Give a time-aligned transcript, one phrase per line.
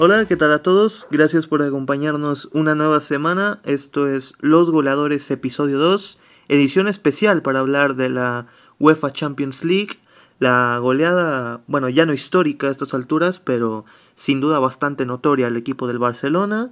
[0.00, 1.08] Hola, ¿qué tal a todos?
[1.10, 3.58] Gracias por acompañarnos una nueva semana.
[3.64, 8.46] Esto es Los Goleadores episodio 2, edición especial para hablar de la
[8.78, 9.98] UEFA Champions League.
[10.38, 15.56] La goleada, bueno, ya no histórica a estas alturas, pero sin duda bastante notoria al
[15.56, 16.70] equipo del Barcelona.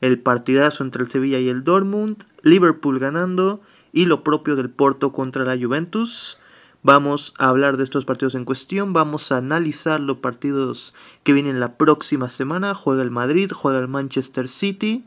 [0.00, 3.60] El partidazo entre el Sevilla y el Dortmund, Liverpool ganando
[3.92, 6.37] y lo propio del Porto contra la Juventus.
[6.82, 11.58] Vamos a hablar de estos partidos en cuestión, vamos a analizar los partidos que vienen
[11.58, 12.72] la próxima semana.
[12.74, 15.04] Juega el Madrid, juega el Manchester City.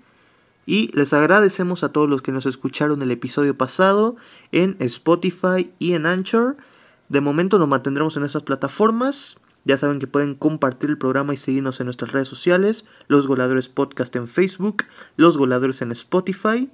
[0.66, 4.18] Y les agradecemos a todos los que nos escucharon el episodio pasado
[4.52, 6.58] en Spotify y en Anchor.
[7.10, 9.38] De momento nos mantendremos en esas plataformas.
[9.64, 12.86] Ya saben que pueden compartir el programa y seguirnos en nuestras redes sociales.
[13.08, 14.84] Los Goladores Podcast en Facebook,
[15.16, 16.70] Los Goladores en Spotify.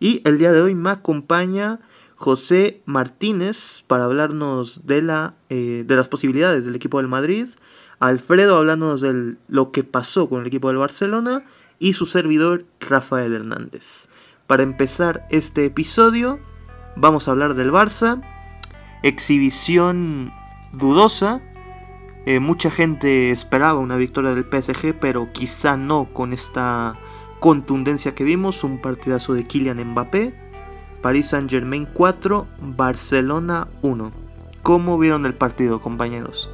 [0.00, 1.80] Y el día de hoy me acompaña
[2.18, 7.46] José Martínez para hablarnos de, la, eh, de las posibilidades del equipo del Madrid,
[8.00, 11.44] Alfredo hablándonos de lo que pasó con el equipo del Barcelona
[11.78, 14.08] y su servidor Rafael Hernández.
[14.48, 16.40] Para empezar este episodio
[16.96, 18.20] vamos a hablar del Barça,
[19.04, 20.32] exhibición
[20.72, 21.40] dudosa,
[22.26, 26.98] eh, mucha gente esperaba una victoria del PSG, pero quizá no con esta
[27.38, 30.47] contundencia que vimos, un partidazo de Kylian Mbappé
[31.02, 34.12] Paris Saint Germain 4, Barcelona 1.
[34.62, 36.50] ¿Cómo vieron el partido, compañeros?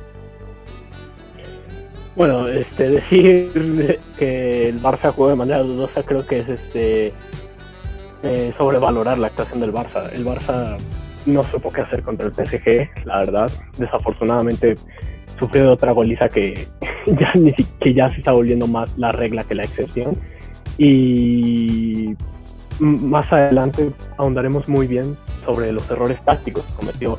[2.16, 7.12] Bueno, este decir que el Barça juega de manera dudosa creo que es este
[8.22, 10.10] eh, sobrevalorar la actuación del Barça.
[10.12, 10.76] El Barça
[11.26, 13.50] no supo qué hacer contra el PSG, la verdad.
[13.78, 14.74] Desafortunadamente
[15.38, 16.68] sufrió otra goliza que
[17.06, 17.32] ya
[17.80, 20.16] que ya se está volviendo más la regla que la excepción.
[20.78, 22.14] Y
[22.80, 27.18] más adelante ahondaremos muy bien sobre los errores tácticos que cometió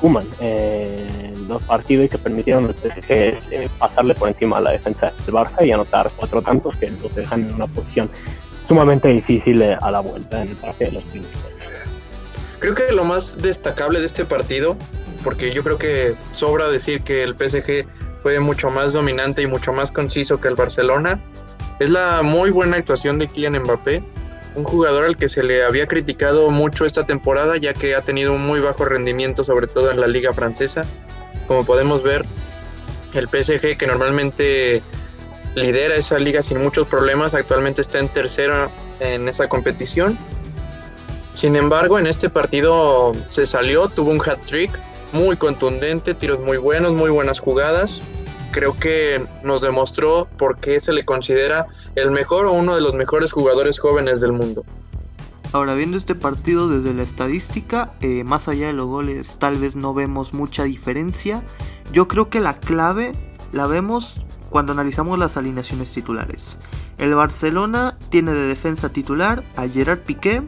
[0.00, 4.70] Kuman en los partidos y que permitieron al PSG eh, pasarle por encima a la
[4.72, 8.10] defensa del Barça y anotar cuatro tantos que los dejan en una posición
[8.68, 11.56] sumamente difícil eh, a la vuelta en el partido de los principales.
[12.58, 14.76] Creo que lo más destacable de este partido,
[15.22, 17.86] porque yo creo que sobra decir que el PSG
[18.22, 21.20] fue mucho más dominante y mucho más conciso que el Barcelona,
[21.78, 24.02] es la muy buena actuación de Kylian Mbappé
[24.56, 28.32] un jugador al que se le había criticado mucho esta temporada, ya que ha tenido
[28.32, 30.82] un muy bajo rendimiento, sobre todo en la liga francesa.
[31.46, 32.22] Como podemos ver,
[33.12, 34.82] el PSG, que normalmente
[35.54, 40.18] lidera esa liga sin muchos problemas, actualmente está en tercera en esa competición.
[41.34, 44.70] Sin embargo, en este partido se salió, tuvo un hat trick
[45.12, 48.00] muy contundente, tiros muy buenos, muy buenas jugadas
[48.50, 52.94] creo que nos demostró por qué se le considera el mejor o uno de los
[52.94, 54.64] mejores jugadores jóvenes del mundo.
[55.52, 59.76] Ahora, viendo este partido desde la estadística, eh, más allá de los goles, tal vez
[59.76, 61.42] no vemos mucha diferencia.
[61.92, 63.12] Yo creo que la clave
[63.52, 64.20] la vemos
[64.50, 66.58] cuando analizamos las alineaciones titulares.
[66.98, 70.42] El Barcelona tiene de defensa titular a Gerard Piqué,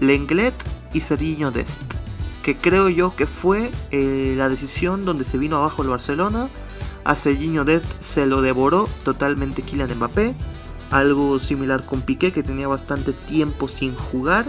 [0.00, 0.54] Lenglet
[0.92, 1.80] y Serginho Dest,
[2.42, 6.48] que creo yo que fue eh, la decisión donde se vino abajo el Barcelona
[7.06, 10.34] a Serginho Dest se lo devoró totalmente Kylian Mbappé.
[10.90, 14.44] Algo similar con Piqué que tenía bastante tiempo sin jugar.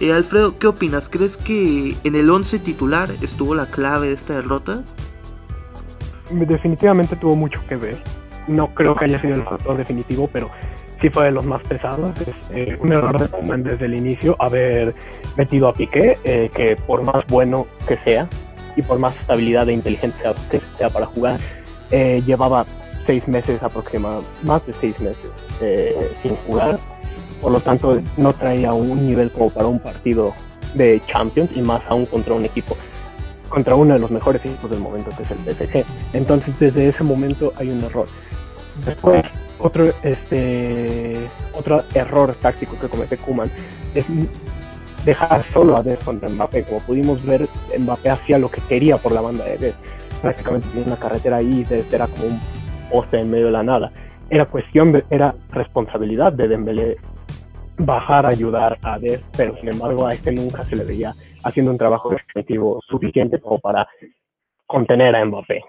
[0.00, 1.08] Eh, Alfredo, ¿qué opinas?
[1.08, 4.82] ¿Crees que en el 11 titular estuvo la clave de esta derrota?
[6.30, 7.98] Definitivamente tuvo mucho que ver.
[8.48, 10.50] No creo que haya sido el factor definitivo, pero
[11.00, 12.12] sí fue de los más pesados.
[12.20, 14.94] Es eh, un error de desde el inicio haber
[15.36, 18.28] metido a Piqué, eh, que por más bueno que sea
[18.76, 21.40] y por más estabilidad e inteligencia que sea para jugar,
[21.90, 22.64] eh, llevaba
[23.06, 26.78] seis meses aproximadamente, más de seis meses eh, sin jugar.
[27.40, 30.34] Por lo tanto, no traía un nivel como para un partido
[30.74, 32.76] de Champions y más aún contra un equipo,
[33.48, 35.84] contra uno de los mejores equipos del momento que es el PSG.
[36.12, 38.06] Entonces, desde ese momento hay un error.
[38.84, 39.24] Después,
[39.58, 43.50] otro, este, otro error táctico que comete Kuman
[43.94, 44.04] es
[45.04, 46.64] dejar solo a Des contra Mbappé.
[46.64, 47.48] Como pudimos ver,
[47.78, 49.74] Mbappé hacía lo que quería por la banda de Des
[50.20, 52.40] prácticamente tenía una carretera ahí, era como un
[52.90, 53.92] poste en medio de la nada.
[54.28, 56.96] Era cuestión, de, era responsabilidad de Dembélé
[57.78, 61.12] bajar a ayudar a Des, pero sin embargo a este nunca se le veía
[61.42, 63.88] haciendo un trabajo defensivo suficiente como para
[64.66, 65.62] contener a Mbappé.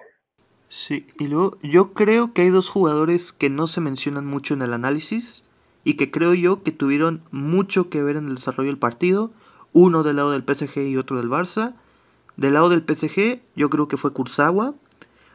[0.68, 4.62] Sí, y luego yo creo que hay dos jugadores que no se mencionan mucho en
[4.62, 5.44] el análisis
[5.83, 9.31] y que creo yo que tuvieron mucho que ver en el desarrollo del partido,
[9.74, 11.74] uno del lado del PSG y otro del Barça,
[12.38, 14.75] del lado del PSG, yo creo que fue Kurzawa,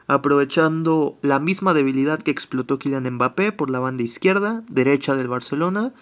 [0.07, 5.93] aprovechando la misma debilidad que explotó Kylian Mbappé por la banda izquierda, derecha del Barcelona.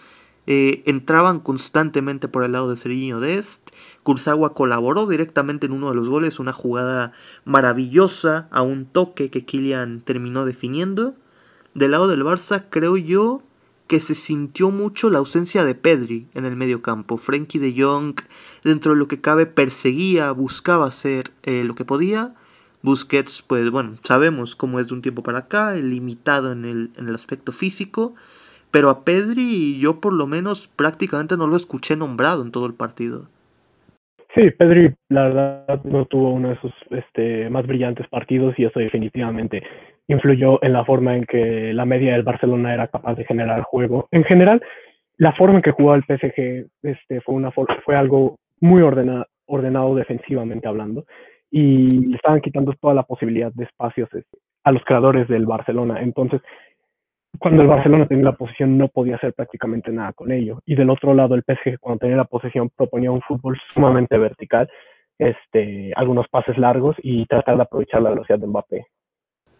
[0.47, 3.71] Eh, entraban constantemente por el lado de Serginho Dest.
[4.03, 7.13] Kurzawa colaboró directamente en uno de los goles, una jugada
[7.45, 11.15] maravillosa a un toque que Kylian terminó definiendo.
[11.73, 13.41] del lado del Barça creo yo
[13.87, 17.17] que se sintió mucho la ausencia de Pedri en el medio campo.
[17.17, 18.15] Frenkie de Jong,
[18.63, 22.33] dentro de lo que cabe, perseguía, buscaba hacer eh, lo que podía.
[22.81, 27.07] Busquets, pues bueno, sabemos cómo es de un tiempo para acá, limitado en el, en
[27.07, 28.15] el aspecto físico.
[28.71, 32.73] Pero a Pedri yo por lo menos prácticamente no lo escuché nombrado en todo el
[32.73, 33.27] partido.
[34.35, 38.79] Sí, Pedri la verdad no tuvo uno de sus este, más brillantes partidos y eso
[38.79, 39.63] definitivamente
[40.07, 44.07] influyó en la forma en que la media del Barcelona era capaz de generar juego.
[44.11, 44.61] En general,
[45.17, 50.67] la forma en que jugó el PSG este, fue, una fue algo muy ordenado, defensivamente
[50.67, 51.05] hablando
[51.51, 56.01] y le estaban quitando toda la posibilidad de espacios este, a los creadores del Barcelona.
[56.01, 56.41] Entonces,
[57.39, 60.59] cuando el Barcelona tenía la posición no podía hacer prácticamente nada con ello.
[60.65, 64.69] Y del otro lado, el PSG cuando tenía la posesión proponía un fútbol sumamente vertical,
[65.17, 68.85] este, algunos pases largos y tratar de aprovechar la velocidad de Mbappé.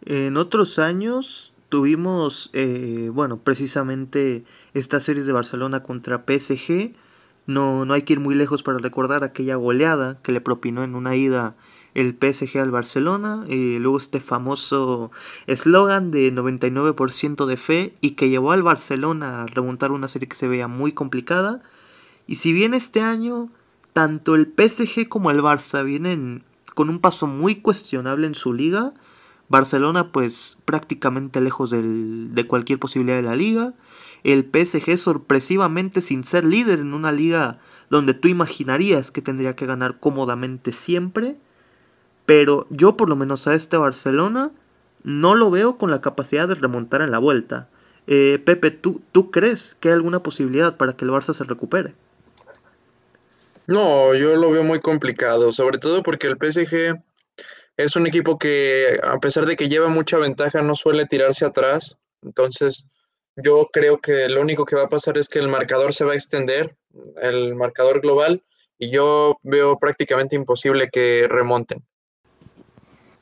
[0.06, 4.44] En otros años tuvimos, eh, bueno, precisamente
[4.74, 6.94] esta serie de Barcelona contra PSG.
[7.48, 10.96] No, no hay que ir muy lejos para recordar aquella goleada que le propinó en
[10.96, 11.56] una ida
[11.96, 15.12] el PSG al Barcelona, y luego este famoso
[15.48, 20.36] eslogan de 99% de fe y que llevó al Barcelona a remontar una serie que
[20.36, 21.64] se veía muy complicada.
[22.28, 23.50] Y si bien este año
[23.94, 26.44] tanto el PSG como el Barça vienen
[26.74, 28.94] con un paso muy cuestionable en su liga,
[29.50, 33.74] Barcelona pues prácticamente lejos de cualquier posibilidad de la liga,
[34.24, 37.60] el PSG sorpresivamente sin ser líder en una liga
[37.90, 41.36] donde tú imaginarías que tendría que ganar cómodamente siempre,
[42.26, 44.52] pero yo por lo menos a este Barcelona
[45.04, 47.70] no lo veo con la capacidad de remontar en la vuelta.
[48.08, 51.94] Eh, Pepe, ¿tú, ¿tú crees que hay alguna posibilidad para que el Barça se recupere?
[53.68, 57.00] No, yo lo veo muy complicado, sobre todo porque el PSG
[57.78, 61.98] es un equipo que a pesar de que lleva mucha ventaja no suele tirarse atrás.
[62.22, 62.88] Entonces,
[63.36, 66.14] yo creo que lo único que va a pasar es que el marcador se va
[66.14, 66.76] a extender,
[67.22, 68.42] el marcador global,
[68.78, 71.80] y yo veo prácticamente imposible que remonten.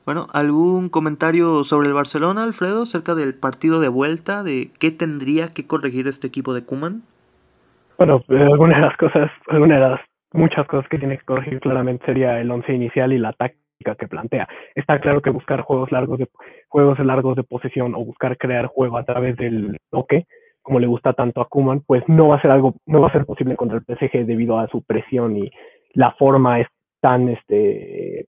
[0.04, 5.48] Bueno, ¿algún comentario sobre el Barcelona, Alfredo, acerca del partido de vuelta, de qué tendría
[5.48, 7.02] que corregir este equipo de Kuman?
[7.96, 10.00] Bueno, eh, algunas de las cosas, algunas de las
[10.32, 14.08] muchas cosas que tiene que corregir claramente sería el once inicial y la táctica que
[14.08, 14.48] plantea.
[14.74, 16.28] Está claro que buscar juegos largos de
[16.68, 20.26] juegos largos de posesión o buscar crear juego a través del toque,
[20.62, 23.12] como le gusta tanto a Kuman, pues no va a ser algo, no va a
[23.12, 25.50] ser posible contra el PSG debido a su presión y
[25.92, 26.68] la forma es
[27.00, 28.26] tan este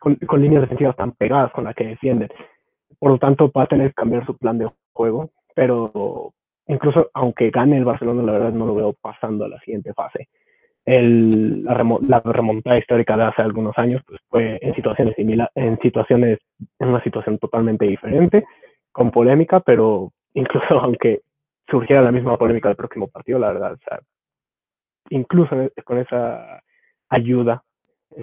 [0.00, 2.30] con, líneas defensivas tan pegadas con las que defienden.
[2.98, 6.32] Por lo tanto, va a tener que cambiar su plan de juego, pero
[6.66, 10.28] incluso aunque gane el Barcelona, la verdad no lo veo pasando a la siguiente fase.
[10.90, 16.38] El, la, remontada histórica de hace algunos años pues fue en situaciones similares, en situaciones,
[16.78, 18.46] en una situación totalmente diferente,
[18.90, 21.20] con polémica, pero incluso aunque
[21.68, 24.00] surgiera la misma polémica del próximo partido, la verdad, o sea,
[25.10, 25.54] incluso
[25.84, 26.62] con esa
[27.10, 27.62] ayuda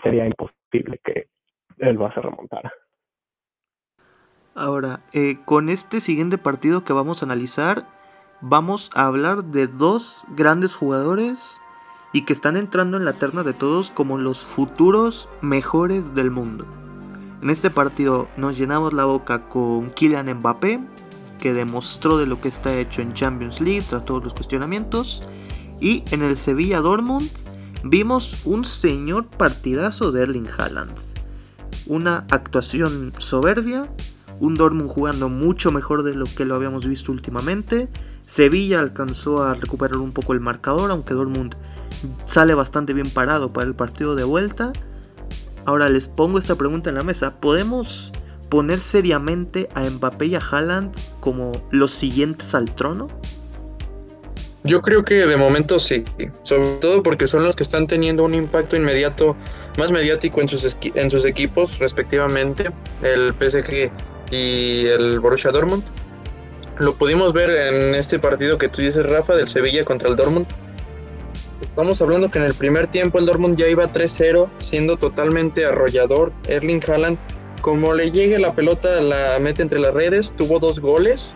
[0.01, 1.27] sería imposible que
[1.77, 2.71] él va a remontar.
[4.55, 7.83] Ahora, eh, con este siguiente partido que vamos a analizar,
[8.41, 11.61] vamos a hablar de dos grandes jugadores
[12.15, 16.65] y que están entrando en la terna de todos como los futuros mejores del mundo.
[17.41, 20.79] En este partido nos llenamos la boca con Kylian Mbappé,
[21.39, 25.23] que demostró de lo que está hecho en Champions League tras todos los cuestionamientos.
[25.81, 27.29] Y en el Sevilla Dortmund
[27.83, 30.95] vimos un señor partidazo de Erling Haaland
[31.87, 33.89] una actuación soberbia,
[34.39, 37.89] un Dortmund jugando mucho mejor de lo que lo habíamos visto últimamente.
[38.21, 41.55] Sevilla alcanzó a recuperar un poco el marcador, aunque Dortmund
[42.27, 44.73] sale bastante bien parado para el partido de vuelta.
[45.65, 47.39] Ahora les pongo esta pregunta en la mesa.
[47.39, 48.11] ¿Podemos
[48.49, 53.07] poner seriamente a Mbappé y a Haaland como los siguientes al trono?
[54.63, 56.03] Yo creo que de momento sí,
[56.41, 59.35] sobre todo porque son los que están teniendo un impacto inmediato
[59.77, 62.71] más mediático en sus, en sus equipos respectivamente,
[63.03, 63.91] el PSG
[64.31, 65.83] y el Borussia Dortmund.
[66.79, 70.47] Lo pudimos ver en este partido que tú dices, Rafa, del Sevilla contra el Dortmund.
[71.75, 76.31] Estamos hablando que en el primer tiempo el Dortmund ya iba 3-0, siendo totalmente arrollador.
[76.47, 77.17] Erling Haaland,
[77.59, 81.33] como le llegue la pelota, la mete entre las redes, tuvo dos goles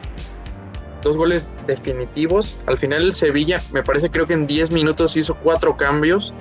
[1.01, 2.55] dos goles definitivos.
[2.67, 6.33] Al final el Sevilla, me parece creo que en 10 minutos hizo cuatro cambios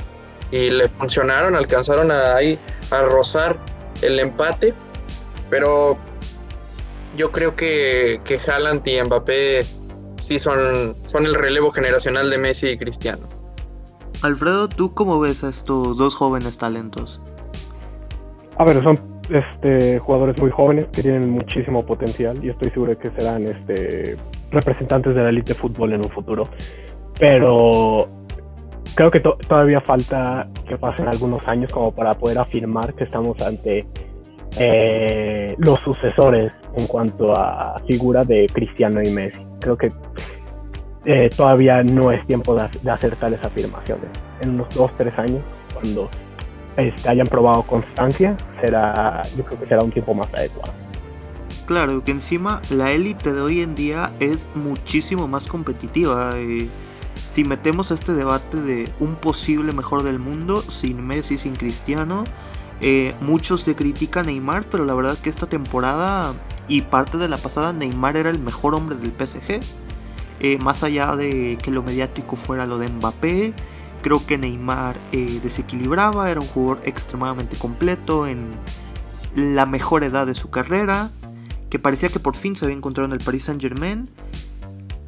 [0.52, 2.56] y le funcionaron, alcanzaron a, ahí
[2.92, 3.56] a rozar
[4.02, 4.74] el empate,
[5.50, 5.98] pero
[7.16, 9.66] yo creo que, que Haaland y Mbappé
[10.18, 13.26] sí son, son el relevo generacional de Messi y Cristiano.
[14.22, 17.22] Alfredo, ¿tú cómo ves a estos dos jóvenes talentos?
[18.56, 18.98] A ver, son
[19.30, 24.16] este, jugadores muy jóvenes que tienen muchísimo potencial y estoy seguro de que serán este,
[24.50, 26.48] representantes de la elite de fútbol en un futuro.
[27.20, 28.08] Pero
[28.96, 33.86] creo que todavía falta que pasen algunos años como para poder afirmar que estamos ante
[34.58, 39.46] eh, los sucesores en cuanto a figura de Cristiano y Messi.
[39.60, 39.88] Creo que
[41.04, 44.10] eh, todavía no es tiempo de, hacer tales afirmaciones.
[44.40, 46.08] En unos dos, tres años, cuando
[46.76, 50.72] este, hayan probado constancia, será, yo creo que será un tiempo más adecuado.
[51.66, 56.32] Claro, que encima la élite de hoy en día es muchísimo más competitiva.
[56.36, 56.68] Eh,
[57.26, 62.24] si metemos este debate de un posible mejor del mundo, sin Messi, sin Cristiano,
[62.80, 66.32] eh, muchos se critican a Neymar, pero la verdad que esta temporada
[66.68, 69.60] y parte de la pasada, Neymar era el mejor hombre del PSG.
[70.40, 73.54] Eh, más allá de que lo mediático fuera lo de Mbappé,
[74.02, 78.52] creo que Neymar eh, desequilibraba, era un jugador extremadamente completo en
[79.34, 81.10] la mejor edad de su carrera,
[81.70, 84.08] que parecía que por fin se había encontrado en el Paris Saint Germain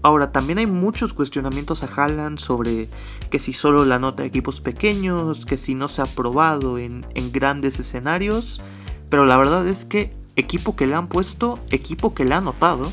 [0.02, 2.88] Ahora, también hay muchos cuestionamientos a Haaland sobre
[3.30, 7.04] que si solo la nota de equipos pequeños, que si no se ha probado en,
[7.32, 8.62] grandes escenarios,
[9.10, 12.90] pero la verdad es que equipo que le han puesto, equipo que le ha notado,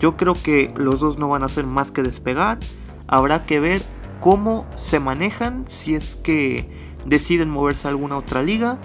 [0.00, 2.58] yo creo que los dos no van a hacer más que despegar,
[3.06, 3.82] habrá que ver
[4.20, 6.68] cómo se manejan, si es que
[7.06, 8.78] deciden moverse a alguna otra liga,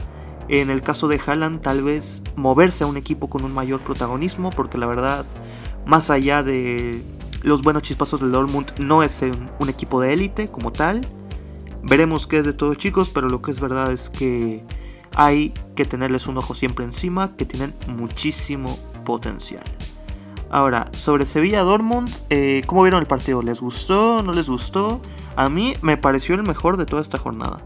[0.48, 4.50] en el caso de Haaland tal vez moverse a un equipo con un mayor protagonismo,
[4.50, 5.25] porque la verdad,
[5.86, 7.01] más allá de
[7.43, 9.22] los buenos chispazos del Dortmund no es
[9.60, 11.05] un, equipo de élite como tal.
[11.84, 14.65] Veremos qué es de todos chicos, pero lo que es verdad es que
[15.15, 19.63] hay que tenerles un ojo siempre encima, que tienen muchísimo potencial.
[20.53, 23.41] Ahora, sobre Sevilla Dortmund, eh, ¿cómo vieron el partido?
[23.41, 24.22] ¿Les gustó?
[24.22, 25.01] ¿No les gustó?
[25.36, 27.60] A mí me pareció el mejor de toda esta jornada.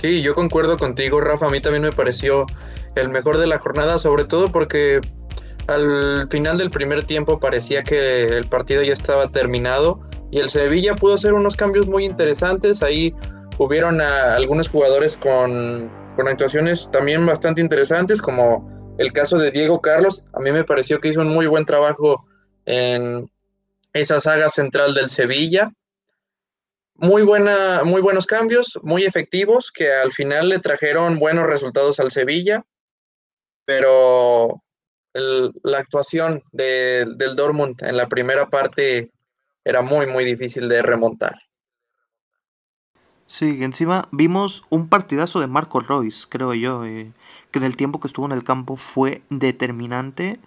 [0.00, 1.44] Sí, yo concuerdo contigo, Rafa.
[1.44, 2.46] A mí también me pareció
[2.94, 5.02] el mejor de la jornada, sobre todo porque
[5.66, 10.94] al final del primer tiempo parecía que el partido ya estaba terminado y el Sevilla
[10.94, 12.82] pudo hacer unos cambios muy interesantes.
[12.82, 13.14] Ahí
[13.58, 20.22] hubieron algunos jugadores con, con actuaciones también bastante interesantes, como el caso de Diego Carlos.
[20.32, 22.26] A mí me pareció que hizo un muy buen trabajo
[22.66, 23.30] en
[23.92, 25.72] esa saga central del Sevilla.
[26.96, 32.12] Muy, buena, muy buenos cambios, muy efectivos, que al final le trajeron buenos resultados al
[32.12, 32.64] Sevilla,
[33.64, 34.62] pero
[35.12, 39.10] la actuación del Dortmund en la primera parte
[39.64, 41.36] era muy, muy difícil de remontar.
[43.26, 47.12] Sí, encima vimos un partidazo de Marco Royce, creo yo, eh,
[47.54, 50.40] que en el tiempo que estuvo en el campo fue determinante.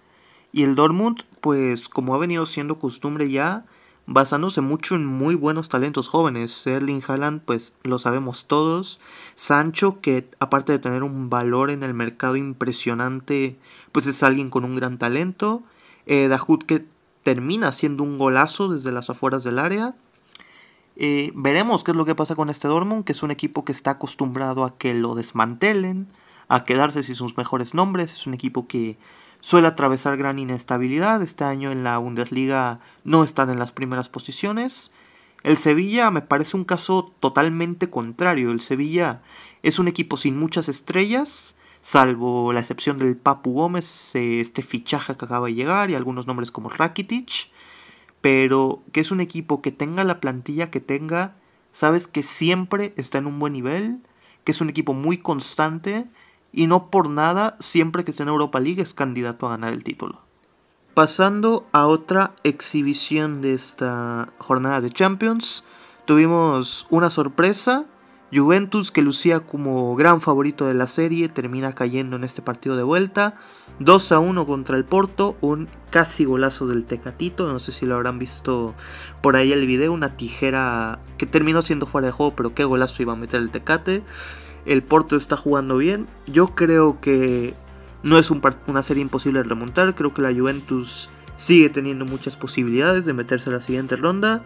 [0.51, 3.65] Y el Dortmund, pues como ha venido siendo costumbre ya,
[4.07, 6.67] basándose mucho en muy buenos talentos jóvenes.
[6.67, 8.99] Erling Haaland, pues lo sabemos todos.
[9.35, 13.57] Sancho, que aparte de tener un valor en el mercado impresionante,
[13.93, 15.63] pues es alguien con un gran talento.
[16.07, 16.29] Eh,
[16.67, 16.85] que
[17.23, 19.95] termina siendo un golazo desde las afueras del área.
[20.97, 23.71] Eh, veremos qué es lo que pasa con este Dortmund, que es un equipo que
[23.71, 26.09] está acostumbrado a que lo desmantelen,
[26.47, 28.13] a quedarse sin sus mejores nombres.
[28.13, 28.97] Es un equipo que
[29.39, 31.21] Suele atravesar gran inestabilidad.
[31.21, 34.91] Este año en la Bundesliga no están en las primeras posiciones.
[35.43, 38.51] El Sevilla me parece un caso totalmente contrario.
[38.51, 39.21] El Sevilla
[39.61, 45.25] es un equipo sin muchas estrellas, salvo la excepción del Papu Gómez, este fichaje que
[45.25, 47.49] acaba de llegar y algunos nombres como Rakitic.
[48.21, 51.35] Pero que es un equipo que tenga la plantilla que tenga,
[51.71, 53.99] sabes que siempre está en un buen nivel,
[54.43, 56.07] que es un equipo muy constante
[56.51, 59.83] y no por nada, siempre que esté en Europa League es candidato a ganar el
[59.83, 60.21] título.
[60.93, 65.63] Pasando a otra exhibición de esta jornada de Champions,
[66.05, 67.85] tuvimos una sorpresa.
[68.33, 72.83] Juventus, que lucía como gran favorito de la serie, termina cayendo en este partido de
[72.83, 73.35] vuelta.
[73.79, 77.47] 2 a 1 contra el Porto, un casi golazo del Tecatito.
[77.47, 78.73] No sé si lo habrán visto
[79.21, 79.93] por ahí el video.
[79.93, 83.51] Una tijera que terminó siendo fuera de juego, pero qué golazo iba a meter el
[83.51, 84.03] Tecate.
[84.67, 86.07] El Porto está jugando bien.
[86.27, 87.53] Yo creo que
[88.03, 89.95] no es una serie imposible de remontar.
[89.95, 94.43] Creo que la Juventus sigue teniendo muchas posibilidades de meterse a la siguiente ronda.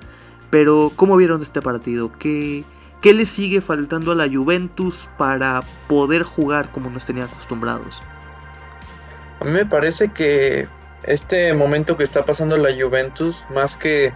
[0.51, 2.11] Pero, ¿cómo vieron este partido?
[2.19, 2.63] ¿Qué,
[3.01, 7.99] ¿Qué le sigue faltando a la Juventus para poder jugar como nos tenían acostumbrados?
[9.39, 10.67] A mí me parece que
[11.01, 14.13] este momento que está pasando la Juventus, más que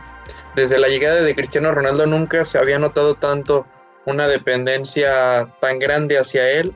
[0.56, 3.66] desde la llegada de Cristiano Ronaldo, nunca se había notado tanto
[4.06, 6.76] una dependencia tan grande hacia él.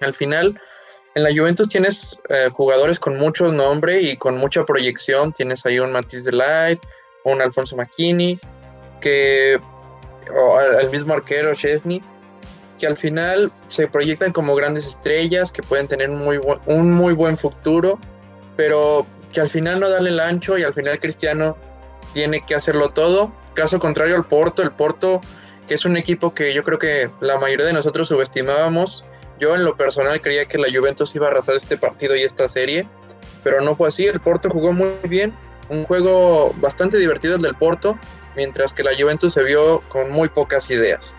[0.00, 0.60] Al final,
[1.14, 5.32] en la Juventus tienes eh, jugadores con mucho nombre y con mucha proyección.
[5.32, 6.80] Tienes ahí un Matisse Delight,
[7.24, 8.38] un Alfonso McKinney,
[9.00, 9.60] que,
[10.34, 12.02] o el mismo arquero Chesney,
[12.78, 17.98] que al final se proyectan como grandes estrellas, que pueden tener un muy buen futuro,
[18.56, 21.56] pero que al final no dan el ancho y al final Cristiano
[22.12, 23.32] tiene que hacerlo todo.
[23.54, 25.20] Caso contrario al Porto, el Porto,
[25.66, 29.04] que es un equipo que yo creo que la mayoría de nosotros subestimábamos.
[29.40, 32.48] Yo en lo personal creía que la Juventus iba a arrasar este partido y esta
[32.48, 32.86] serie,
[33.42, 34.06] pero no fue así.
[34.06, 35.34] El Porto jugó muy bien,
[35.68, 37.98] un juego bastante divertido el del Porto,
[38.36, 41.14] mientras que la Juventus se vio con muy pocas ideas.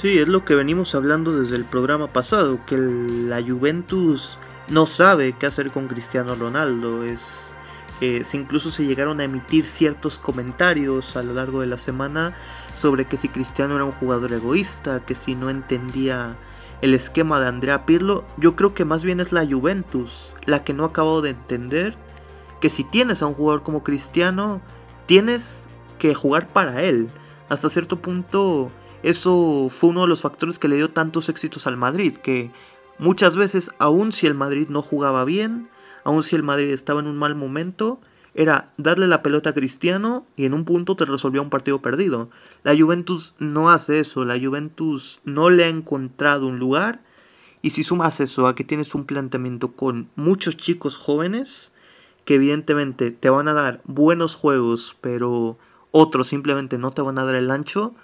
[0.00, 5.32] Sí, es lo que venimos hablando desde el programa pasado, que la Juventus no sabe
[5.32, 7.02] qué hacer con Cristiano Ronaldo.
[7.04, 7.52] Es,
[8.00, 12.36] eh, incluso se llegaron a emitir ciertos comentarios a lo largo de la semana
[12.76, 16.36] sobre que si Cristiano era un jugador egoísta, que si no entendía
[16.80, 20.74] el esquema de Andrea Pirlo, yo creo que más bien es la Juventus la que
[20.74, 21.96] no ha acabado de entender
[22.60, 24.60] que si tienes a un jugador como Cristiano,
[25.06, 25.64] tienes
[25.98, 27.10] que jugar para él.
[27.48, 28.70] Hasta cierto punto,
[29.02, 32.52] eso fue uno de los factores que le dio tantos éxitos al Madrid, que
[32.98, 35.68] muchas veces, aun si el Madrid no jugaba bien,
[36.08, 38.00] aun si el Madrid estaba en un mal momento,
[38.32, 42.30] era darle la pelota a Cristiano y en un punto te resolvía un partido perdido.
[42.62, 47.02] La Juventus no hace eso, la Juventus no le ha encontrado un lugar
[47.60, 51.72] y si sumas eso a que tienes un planteamiento con muchos chicos jóvenes
[52.24, 55.58] que evidentemente te van a dar buenos juegos, pero
[55.90, 57.94] otros simplemente no te van a dar el ancho,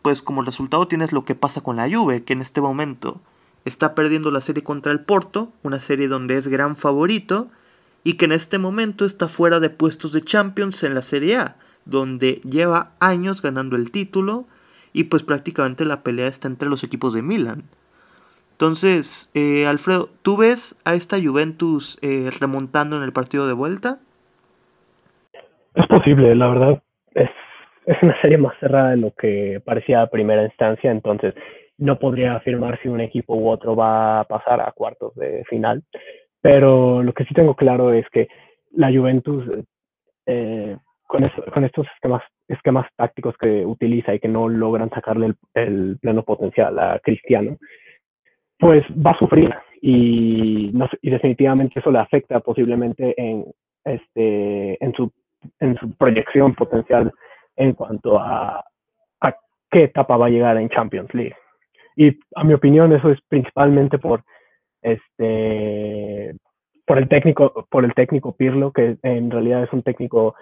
[0.00, 3.20] pues como resultado tienes lo que pasa con la Juve, que en este momento
[3.64, 7.50] está perdiendo la serie contra el Porto, una serie donde es gran favorito,
[8.04, 11.56] y que en este momento está fuera de puestos de Champions en la Serie A,
[11.84, 14.46] donde lleva años ganando el título,
[14.92, 17.64] y pues prácticamente la pelea está entre los equipos de Milan.
[18.52, 23.98] Entonces, eh, Alfredo, ¿tú ves a esta Juventus eh, remontando en el partido de vuelta?
[25.74, 26.82] Es posible, la verdad.
[27.14, 27.30] Es
[27.90, 31.34] es una serie más cerrada de lo que parecía a primera instancia, entonces
[31.80, 35.82] no podría afirmar si un equipo u otro va a pasar a cuartos de final.
[36.40, 38.28] Pero lo que sí tengo claro es que
[38.72, 39.44] la Juventus,
[40.26, 41.24] eh, con,
[41.64, 41.86] estos
[42.48, 47.56] esquemas, tácticos que utiliza y que no logran sacarle el, pleno potencial a Cristiano,
[48.58, 50.70] pues va a sufrir y,
[51.02, 53.46] definitivamente eso le afecta posiblemente en,
[53.84, 55.10] este, su,
[55.98, 57.10] proyección potencial
[57.56, 58.64] en cuanto a
[59.70, 61.36] qué etapa va a llegar en Champions League.
[61.96, 64.22] Y a mi opinión eso es principalmente por
[64.82, 66.34] este
[66.86, 70.34] por el técnico por el técnico Pirlo que en realidad es un técnico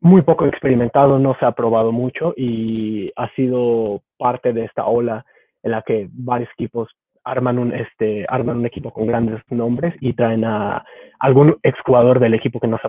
[0.00, 5.24] muy poco experimentado, no se ha probado mucho y ha sido parte de esta ola
[5.62, 6.88] en la que varios equipos
[7.24, 10.84] arman un, este, arman un equipo con grandes nombres y traen a
[11.18, 12.88] algún exjugador del equipo que no, se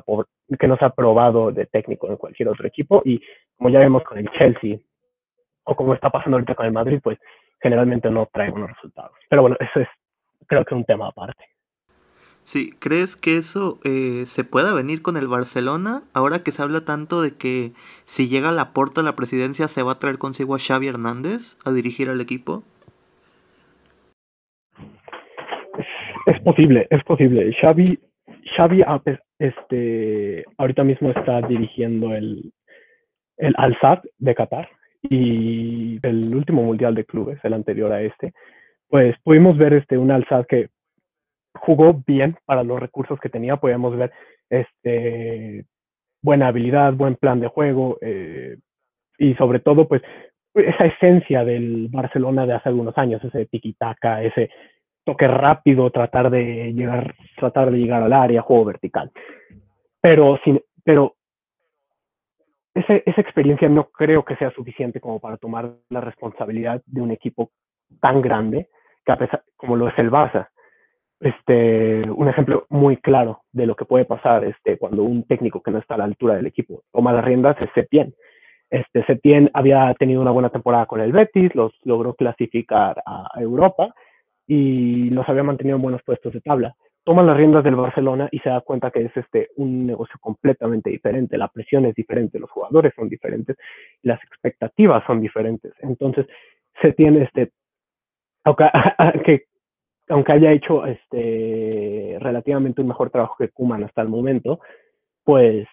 [0.57, 3.01] que no se ha probado de técnico en cualquier otro equipo.
[3.03, 3.21] Y
[3.57, 4.77] como ya vemos con el Chelsea,
[5.69, 7.19] o como está pasando ahorita con el Madrid, pues
[7.61, 9.15] generalmente no trae buenos resultados.
[9.29, 9.87] Pero bueno, eso es
[10.47, 11.45] creo que un tema aparte.
[12.43, 16.01] Sí, ¿crees que eso eh, se pueda venir con el Barcelona?
[16.15, 17.73] Ahora que se habla tanto de que
[18.05, 20.87] si llega a la puerta a la presidencia se va a traer consigo a Xavi
[20.87, 22.63] Hernández a dirigir al equipo.
[26.25, 27.55] Es posible, es posible.
[27.61, 27.99] Xavi,
[28.55, 28.83] Xavi
[29.37, 32.51] este, ahorita mismo está dirigiendo el,
[33.37, 34.69] el Al-Sad de Qatar
[35.01, 38.33] y el último mundial de clubes, el anterior a este,
[38.87, 40.69] pues pudimos ver este, un Al-Sad que
[41.53, 44.11] jugó bien para los recursos que tenía, podíamos ver
[44.49, 45.65] este,
[46.21, 48.57] buena habilidad, buen plan de juego eh,
[49.17, 50.01] y sobre todo pues
[50.53, 54.49] esa esencia del Barcelona de hace algunos años, ese tiki-taka, ese
[55.05, 59.11] toque rápido, tratar de llegar, tratar de llegar al área, juego vertical.
[60.01, 61.15] Pero, sin, pero
[62.73, 67.11] ese, esa experiencia no creo que sea suficiente como para tomar la responsabilidad de un
[67.11, 67.51] equipo
[67.99, 68.69] tan grande
[69.05, 70.49] que a pesar, como lo es el Barça.
[71.19, 75.71] Este, un ejemplo muy claro de lo que puede pasar este, cuando un técnico que
[75.71, 78.13] no está a la altura del equipo toma las riendas es Setien.
[78.69, 83.93] Este, Setien había tenido una buena temporada con el Betis, los logró clasificar a Europa
[84.47, 86.75] y los había mantenido en buenos puestos de tabla.
[87.09, 90.91] Toma las riendas del Barcelona y se da cuenta que es este un negocio completamente
[90.91, 93.57] diferente, la presión es diferente, los jugadores son diferentes,
[94.03, 95.73] las expectativas son diferentes.
[95.79, 96.27] Entonces,
[96.79, 97.51] se tiene este
[98.43, 98.69] aunque,
[99.25, 99.45] que,
[100.07, 104.59] aunque haya hecho este relativamente un mejor trabajo que Kuman hasta el momento,
[105.23, 105.67] pues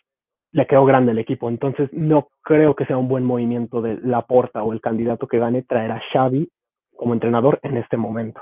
[0.53, 1.51] le quedó grande el equipo.
[1.51, 5.64] Entonces, no creo que sea un buen movimiento de Laporta o el candidato que gane
[5.64, 6.49] traer a Xavi
[6.96, 8.40] como entrenador en este momento.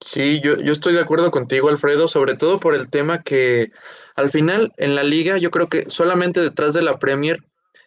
[0.00, 3.70] Sí, yo, yo estoy de acuerdo contigo, Alfredo, sobre todo por el tema que
[4.16, 7.40] al final en la liga yo creo que solamente detrás de la Premier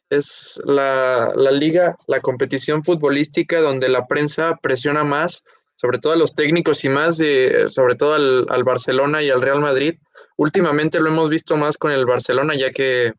[0.10, 5.44] es la, liga, la competición futbolística donde la prensa presiona más,
[5.76, 9.42] sobre todo a los técnicos y más, de, sobre todo al, al, Barcelona y al
[9.42, 9.96] Real Madrid.
[10.38, 13.14] Últimamente lo hemos visto más con el Barcelona, ya que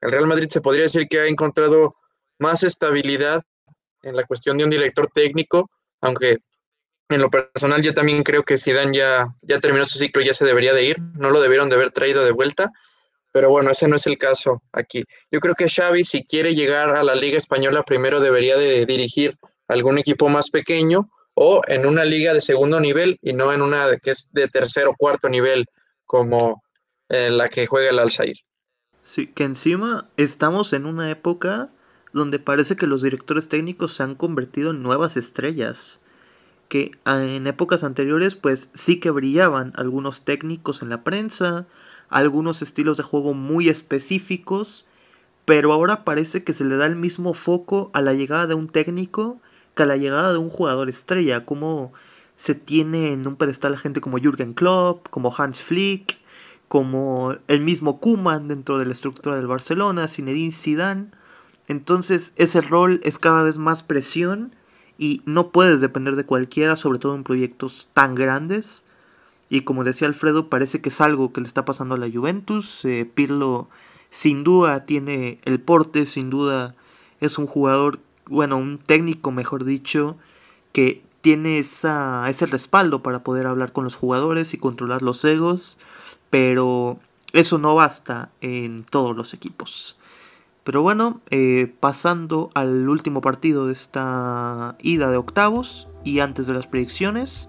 [0.00, 1.96] el Real Madrid se podría decir que ha encontrado
[2.38, 3.42] más estabilidad
[4.02, 6.38] en la cuestión de un director técnico, aunque
[7.08, 10.44] en lo personal yo también creo que Zidane ya, ya terminó su ciclo ya se
[10.44, 12.70] debería de ir, no lo debieron de haber traído de vuelta,
[13.32, 15.04] pero bueno, ese no es el caso aquí.
[15.30, 19.36] Yo creo que Xavi, si quiere llegar a la Liga Española, primero debería de dirigir
[19.68, 23.96] algún equipo más pequeño o en una liga de segundo nivel y no en una
[23.98, 25.66] que es de tercer o cuarto nivel
[26.04, 26.64] como
[27.08, 28.38] en la que juega el Alzair.
[29.02, 31.70] Sí, que encima estamos en una época
[32.12, 36.00] donde parece que los directores técnicos se han convertido en nuevas estrellas.
[36.68, 41.66] Que ah, en épocas anteriores pues sí que brillaban algunos técnicos en la prensa,
[42.08, 44.84] algunos estilos de juego muy específicos,
[45.44, 48.68] pero ahora parece que se le da el mismo foco a la llegada de un
[48.68, 49.40] técnico
[49.74, 51.92] que a la llegada de un jugador estrella, como
[52.36, 56.18] se tiene en un pedestal gente como Jürgen Klopp, como Hans Flick,
[56.68, 61.06] como el mismo Kuman dentro de la estructura del Barcelona, Zinedine Zidane.
[61.66, 64.54] Entonces ese rol es cada vez más presión
[64.98, 68.82] y no puedes depender de cualquiera, sobre todo en proyectos tan grandes.
[69.48, 72.84] Y como decía Alfredo, parece que es algo que le está pasando a la Juventus.
[72.84, 73.68] Eh, Pirlo
[74.10, 76.74] sin duda tiene el porte, sin duda
[77.20, 80.16] es un jugador, bueno, un técnico mejor dicho,
[80.72, 85.78] que tiene esa, ese respaldo para poder hablar con los jugadores y controlar los egos.
[86.30, 86.98] Pero
[87.32, 89.97] eso no basta en todos los equipos.
[90.68, 96.52] Pero bueno, eh, pasando al último partido de esta ida de octavos y antes de
[96.52, 97.48] las predicciones,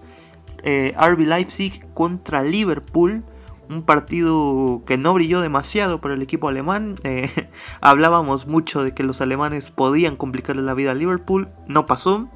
[0.62, 3.22] eh, RB Leipzig contra Liverpool,
[3.68, 6.96] un partido que no brilló demasiado para el equipo alemán.
[7.04, 7.28] Eh,
[7.82, 12.30] hablábamos mucho de que los alemanes podían complicarle la vida a Liverpool, no pasó.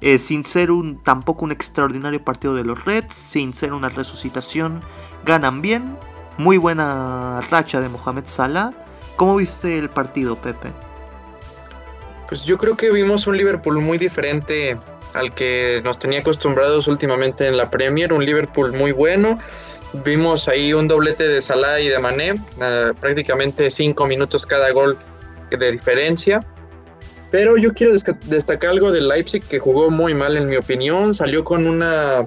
[0.00, 4.78] Eh, sin ser un, tampoco un extraordinario partido de los Reds, sin ser una resucitación,
[5.24, 5.98] ganan bien.
[6.38, 8.83] Muy buena racha de Mohamed Salah.
[9.16, 10.70] ¿Cómo viste el partido, Pepe?
[12.28, 14.76] Pues yo creo que vimos un Liverpool muy diferente
[15.12, 19.38] al que nos tenía acostumbrados últimamente en la Premier, un Liverpool muy bueno.
[20.04, 24.98] Vimos ahí un doblete de Salah y de Mané, eh, prácticamente cinco minutos cada gol
[25.50, 26.40] de diferencia.
[27.30, 27.92] Pero yo quiero
[28.26, 32.26] destacar algo del Leipzig que jugó muy mal en mi opinión, salió con una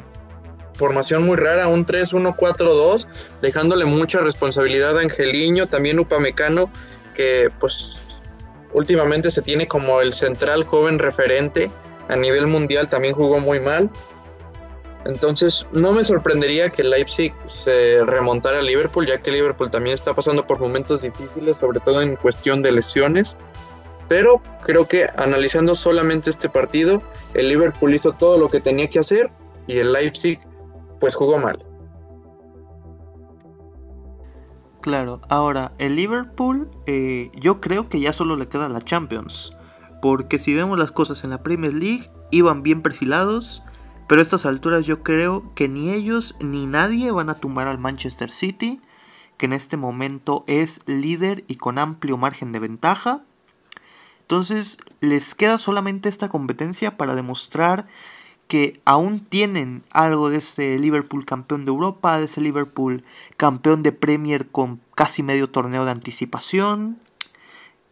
[0.77, 3.07] formación muy rara, un 3-1-4-2,
[3.41, 6.71] dejándole mucha responsabilidad a Angeliño, también Upamecano,
[7.13, 7.99] que pues
[8.73, 11.69] últimamente se tiene como el central joven referente
[12.07, 13.89] a nivel mundial también jugó muy mal.
[15.05, 20.13] Entonces, no me sorprendería que Leipzig se remontara a Liverpool, ya que Liverpool también está
[20.13, 23.37] pasando por momentos difíciles, sobre todo en cuestión de lesiones.
[24.09, 27.01] Pero creo que analizando solamente este partido,
[27.33, 29.29] el Liverpool hizo todo lo que tenía que hacer
[29.65, 30.39] y el Leipzig
[30.99, 31.65] pues jugó mal.
[34.81, 39.51] Claro, ahora el Liverpool eh, yo creo que ya solo le queda la Champions.
[40.01, 43.63] Porque si vemos las cosas en la Premier League, iban bien perfilados,
[44.07, 47.79] pero a estas alturas yo creo que ni ellos ni nadie van a tumbar al
[47.79, 48.79] Manchester City,
[49.37, 53.23] que en este momento es líder y con amplio margen de ventaja.
[54.21, 57.87] Entonces les queda solamente esta competencia para demostrar
[58.47, 63.03] que aún tienen algo de ese Liverpool campeón de Europa, de ese Liverpool
[63.35, 66.97] campeón de Premier con casi medio torneo de anticipación,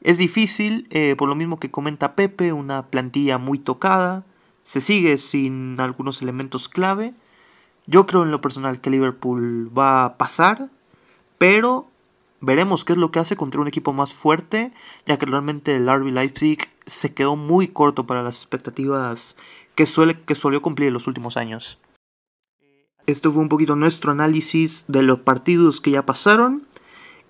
[0.05, 4.23] es difícil, eh, por lo mismo que comenta Pepe, una plantilla muy tocada,
[4.63, 7.15] se sigue sin algunos elementos clave.
[7.87, 10.69] Yo creo en lo personal que Liverpool va a pasar,
[11.39, 11.87] pero
[12.39, 14.71] veremos qué es lo que hace contra un equipo más fuerte,
[15.07, 19.35] ya que realmente el RB Leipzig se quedó muy corto para las expectativas
[19.75, 21.77] que, suele, que solió cumplir en los últimos años.
[23.07, 26.65] Esto fue un poquito nuestro análisis de los partidos que ya pasaron.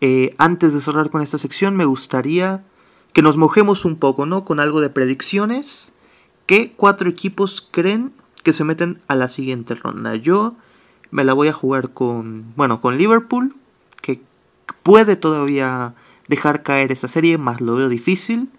[0.01, 2.63] Eh, antes de cerrar con esta sección, me gustaría
[3.12, 4.45] que nos mojemos un poco, ¿no?
[4.45, 5.91] Con algo de predicciones.
[6.45, 10.15] ¿Qué cuatro equipos creen que se meten a la siguiente ronda?
[10.15, 10.55] Yo
[11.12, 13.55] me la voy a jugar con, bueno, con Liverpool,
[14.01, 14.21] que
[14.84, 15.95] puede todavía
[16.27, 18.49] dejar caer esa serie, más lo veo difícil.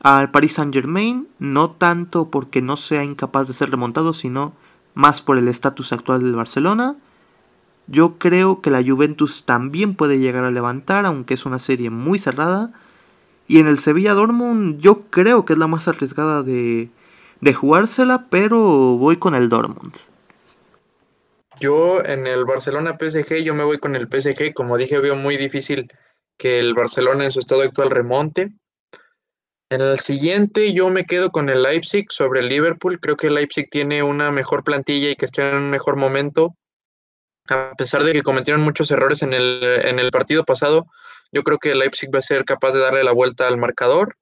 [0.00, 4.54] Al Paris Saint Germain, no tanto porque no sea incapaz de ser remontado, sino
[4.94, 6.96] más por el estatus actual del Barcelona.
[7.86, 12.18] Yo creo que la Juventus también puede llegar a levantar, aunque es una serie muy
[12.18, 12.72] cerrada.
[13.46, 16.88] Y en el Sevilla Dortmund yo creo que es la más arriesgada de,
[17.40, 18.58] de jugársela, pero
[18.96, 19.94] voy con el Dortmund.
[21.60, 24.54] Yo en el Barcelona PSG, yo me voy con el PSG.
[24.54, 25.92] Como dije, veo muy difícil
[26.38, 28.52] que el Barcelona en su estado actual remonte.
[29.70, 32.98] En el siguiente yo me quedo con el Leipzig sobre el Liverpool.
[32.98, 36.56] Creo que el Leipzig tiene una mejor plantilla y que está en un mejor momento.
[37.48, 40.86] A pesar de que cometieron muchos errores en el, en el partido pasado,
[41.30, 44.16] yo creo que el Leipzig va a ser capaz de darle la vuelta al marcador.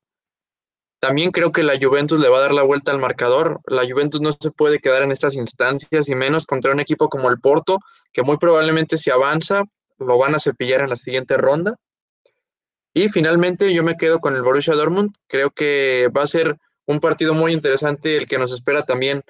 [1.00, 3.60] También creo que la Juventus le va a dar la vuelta al marcador.
[3.64, 7.30] La Juventus no se puede quedar en estas instancias y menos contra un equipo como
[7.30, 7.78] el Porto,
[8.12, 9.62] que muy probablemente si avanza
[9.98, 11.76] lo van a cepillar en la siguiente ronda.
[12.98, 15.12] Y finalmente yo me quedo con el Borussia Dortmund.
[15.28, 19.20] Creo que va a ser un partido muy interesante el que nos espera también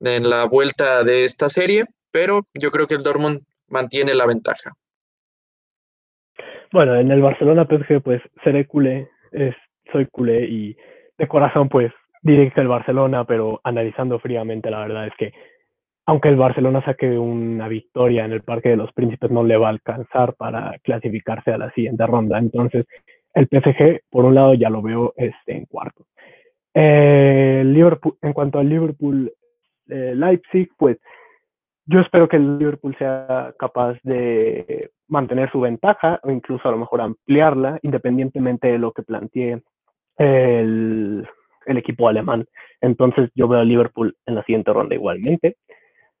[0.00, 4.72] en la vuelta de esta serie, pero yo creo que el Dortmund mantiene la ventaja.
[6.70, 9.54] Bueno, en el Barcelona PSG pues seré culé, es,
[9.90, 10.76] soy culé y
[11.16, 15.32] de corazón pues diré que el Barcelona, pero analizando fríamente la verdad es que
[16.06, 19.68] aunque el Barcelona saque una victoria en el Parque de los Príncipes, no le va
[19.68, 22.38] a alcanzar para clasificarse a la siguiente ronda.
[22.38, 22.84] Entonces,
[23.34, 26.06] el PSG, por un lado, ya lo veo este, en cuarto.
[26.74, 29.32] Liverpool, en cuanto al Liverpool
[29.88, 30.98] eh, Leipzig, pues
[31.86, 36.78] yo espero que el Liverpool sea capaz de mantener su ventaja o incluso a lo
[36.78, 39.62] mejor ampliarla, independientemente de lo que plantee
[40.16, 41.28] el,
[41.66, 42.46] equipo alemán.
[42.80, 45.56] Entonces yo veo a Liverpool en la siguiente ronda igualmente.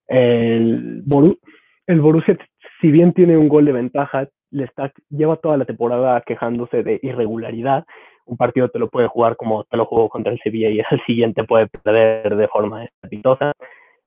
[0.06, 2.36] El Borussia,
[2.80, 7.00] si bien tiene un gol de ventaja, le está, lleva toda la temporada quejándose de
[7.02, 7.84] irregularidad.
[8.24, 11.04] Un partido te lo puede jugar como te lo jugó contra el Sevilla y al
[11.04, 13.52] siguiente puede perder de forma estrepitosa.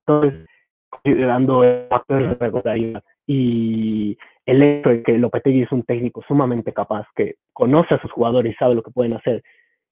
[0.06, 0.46] Entonces,
[0.90, 6.72] considerando el factor de regularidad y el hecho de que Lopetegui es un técnico sumamente
[6.72, 9.44] capaz, que conoce a sus jugadores y sabe lo que pueden hacer,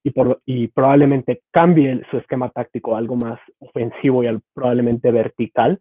[0.04, 5.12] y, por, y probablemente cambie su esquema táctico a algo más ofensivo y al, probablemente
[5.12, 5.78] vertical,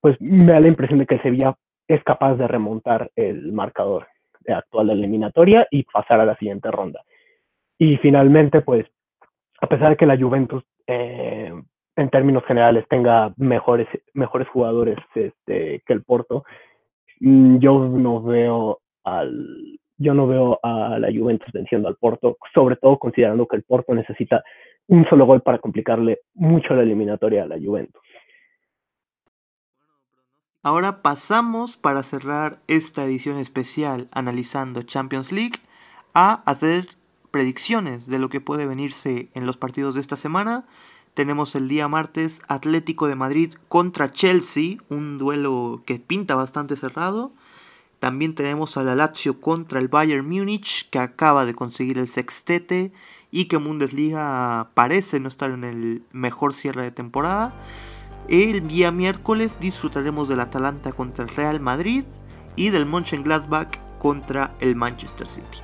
[0.00, 1.56] pues me da la impresión de que el Sevilla
[1.88, 4.06] es capaz de remontar el marcador
[4.48, 7.02] actual de la eliminatoria y pasar a la siguiente ronda.
[7.78, 8.86] Y finalmente, pues,
[9.60, 11.52] a pesar de que la Juventus eh,
[11.96, 16.44] en términos generales tenga mejores, mejores jugadores este, que el Porto,
[17.20, 22.74] mm, yo no veo al yo no veo a la Juventus venciendo al Porto, sobre
[22.76, 24.42] todo considerando que el Porto necesita
[24.88, 28.02] un solo gol para complicarle mucho la eliminatoria a la Juventus.
[30.64, 35.58] Ahora pasamos para cerrar esta edición especial analizando Champions League
[36.14, 36.96] a hacer
[37.32, 40.64] predicciones de lo que puede venirse en los partidos de esta semana.
[41.14, 47.32] Tenemos el día martes Atlético de Madrid contra Chelsea, un duelo que pinta bastante cerrado.
[47.98, 52.92] También tenemos a la Lazio contra el Bayern Múnich, que acaba de conseguir el sextete
[53.32, 57.52] y que Bundesliga parece no estar en el mejor cierre de temporada.
[58.28, 62.04] El día miércoles disfrutaremos del Atalanta contra el Real Madrid
[62.56, 65.58] y del Mönchengladbach contra el Manchester City.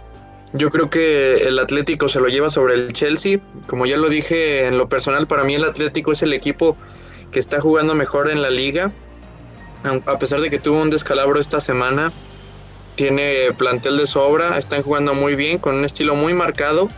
[0.55, 3.39] Yo creo que el Atlético se lo lleva sobre el Chelsea.
[3.67, 6.77] Como ya lo dije, en lo personal para mí el Atlético es el equipo
[7.31, 8.91] que está jugando mejor en la liga.
[10.07, 12.13] A pesar de que tuvo un descalabro esta semana,
[12.97, 16.89] tiene plantel de sobra, están jugando muy bien, con un estilo muy marcado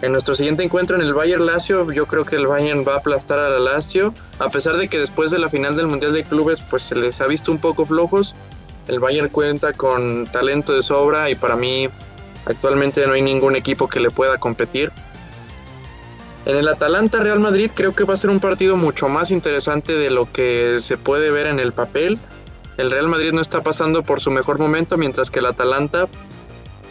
[0.00, 2.98] en nuestro siguiente encuentro en el Bayern Lazio, yo creo que el Bayern va a
[2.98, 6.22] aplastar a la Lazio, a pesar de que después de la final del Mundial de
[6.22, 8.34] Clubes pues se les ha visto un poco flojos.
[8.86, 11.88] El Bayern cuenta con talento de sobra y para mí
[12.46, 14.92] actualmente no hay ningún equipo que le pueda competir.
[16.46, 19.92] En el Atalanta Real Madrid creo que va a ser un partido mucho más interesante
[19.94, 22.18] de lo que se puede ver en el papel.
[22.76, 26.08] El Real Madrid no está pasando por su mejor momento, mientras que el Atalanta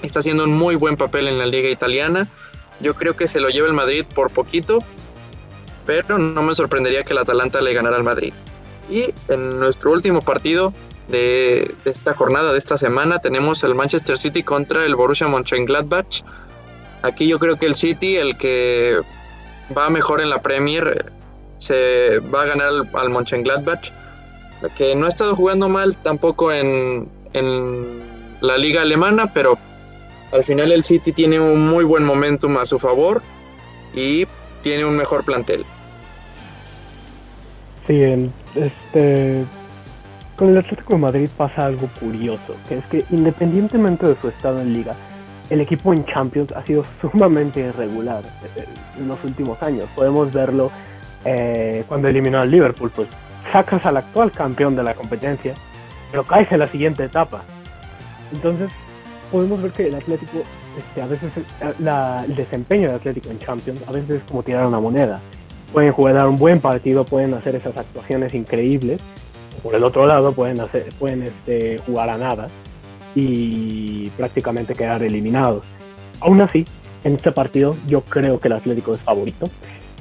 [0.04, 2.28] está haciendo un muy buen papel en la liga italiana.
[2.80, 4.80] Yo creo que se lo lleva el Madrid por poquito,
[5.86, 8.34] pero no me sorprendería que el Atalanta le ganara al Madrid.
[8.90, 10.74] Y en nuestro último partido
[11.08, 16.24] de, esta jornada, de esta semana, tenemos el Manchester City contra el Borussia Mönchengladbach.
[17.02, 19.00] Aquí yo creo que el City, el que
[19.76, 21.12] va mejor en la Premier,
[21.58, 23.92] se va a ganar al, al Mönchengladbach,
[24.76, 28.02] que no ha estado jugando mal tampoco en, en
[28.42, 29.58] la liga alemana, pero
[30.32, 33.22] al final el City tiene un muy buen momentum a su favor
[33.94, 34.28] y
[34.62, 35.66] tiene un mejor plantel.
[37.88, 38.02] Sí,
[38.56, 39.46] este,
[40.36, 44.62] con el Atlético de Madrid pasa algo curioso, que es que independientemente de su estado
[44.62, 44.96] en liga,
[45.50, 48.24] el equipo en Champions ha sido sumamente irregular
[48.58, 48.66] eh,
[48.98, 49.88] en los últimos años.
[49.96, 50.70] Podemos verlo
[51.24, 53.08] eh, cuando eliminó al Liverpool, pues
[53.52, 55.54] sacas al actual campeón de la competencia,
[56.12, 57.44] pero caes en la siguiente etapa.
[58.34, 58.70] Entonces,
[59.32, 60.40] podemos ver que el Atlético,
[60.78, 61.32] este, a veces
[62.28, 65.22] el desempeño del Atlético en Champions, a veces es como tirar una moneda.
[65.72, 69.02] Pueden jugar un buen partido, pueden hacer esas actuaciones increíbles.
[69.62, 70.58] Por el otro lado, pueden,
[71.00, 72.48] pueden este, jugar a nada
[73.16, 75.64] y prácticamente quedar eliminados.
[76.20, 76.66] Aún así,
[77.04, 79.50] en este partido yo creo que el Atlético es favorito.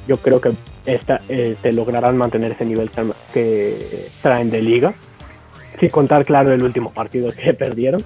[0.06, 0.52] Yo creo que
[0.84, 2.90] esta, eh, lograrán mantener ese nivel
[3.32, 4.94] que traen de liga.
[5.80, 8.02] Sin contar, claro, el último partido que perdieron.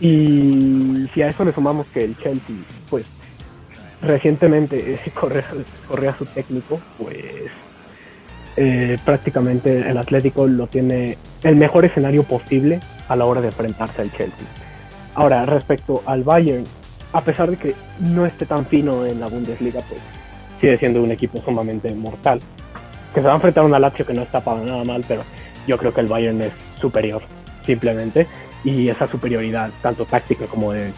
[0.00, 2.56] Y si a eso le sumamos que el Chelsea,
[2.88, 3.06] pues
[4.00, 5.44] recientemente corría,
[5.88, 7.50] corría su técnico, pues
[8.56, 14.02] eh, prácticamente el Atlético lo tiene el mejor escenario posible a la hora de enfrentarse
[14.02, 14.46] al Chelsea.
[15.14, 16.64] Ahora, respecto al Bayern,
[17.12, 20.00] a pesar de que no esté tan fino en la Bundesliga, pues
[20.60, 22.40] sigue siendo un equipo sumamente mortal.
[23.14, 25.22] Que se va a enfrentar a un Lazio que no está para nada mal, pero
[25.66, 27.22] yo creo que el Bayern es superior,
[27.64, 28.26] simplemente.
[28.64, 30.92] Y esa superioridad, tanto táctica como de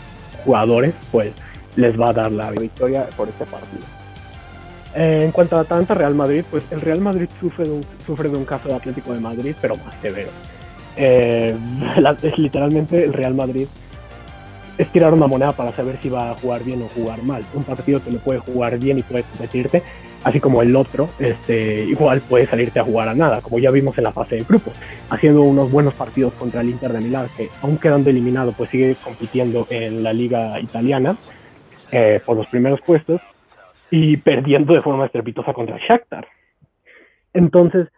[0.45, 1.33] jugadores, pues
[1.77, 3.83] les va a dar la victoria por este partido.
[4.95, 8.29] Eh, en cuanto a Atalanta Real Madrid, pues el Real Madrid sufre de un, sufre
[8.29, 10.31] de un caso de Atlético de Madrid, pero más severo.
[10.97, 11.55] Eh,
[12.23, 13.67] es literalmente el Real Madrid
[14.79, 17.45] es tirar una moneda para saber si va a jugar bien o jugar mal.
[17.55, 19.83] Un partido que lo puede jugar bien y puede competirte,
[20.25, 23.97] así como el otro, este, igual puede salirte a jugar a nada, como ya vimos
[23.99, 24.75] en la fase de grupos,
[25.11, 28.97] haciendo unos buenos partidos contra el Inter de Milán, que aún quedando eliminado, pues sigue
[29.03, 31.17] compitiendo en la liga italiana
[31.93, 33.21] eh, por los primeros puestos
[33.91, 36.27] y perdiendo de forma estrepitosa contra Shakhtar.
[37.33, 37.89] Entonces,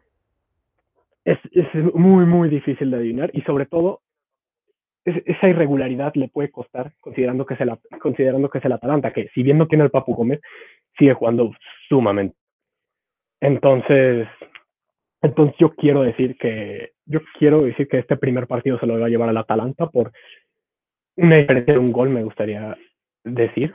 [1.24, 4.00] es, es muy, muy difícil de adivinar y sobre todo
[5.04, 9.28] esa irregularidad le puede costar considerando que, es el, considerando que es el Atalanta, que
[9.34, 10.40] si bien no tiene el Papu Gómez,
[10.96, 11.52] sigue jugando
[11.92, 12.34] sumamente.
[13.38, 14.26] Entonces,
[15.20, 19.06] entonces yo quiero decir que yo quiero decir que este primer partido se lo va
[19.06, 20.10] a llevar al Atalanta por
[21.16, 22.78] una diferencia de un gol, me gustaría
[23.24, 23.74] decir.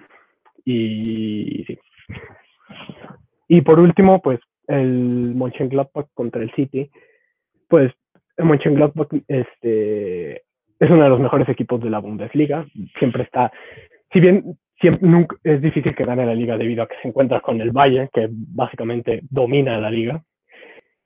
[0.65, 1.77] Y
[3.47, 6.89] Y por último, pues el Mönchengladbach contra el City,
[7.69, 7.93] pues
[8.37, 10.37] el Mönchengladbach este
[10.79, 12.65] es uno de los mejores equipos de la Bundesliga.
[12.97, 13.51] Siempre está,
[14.11, 17.41] si bien siempre, nunca, es difícil que gane la liga debido a que se encuentra
[17.41, 20.23] con el Bayern, que básicamente domina la liga.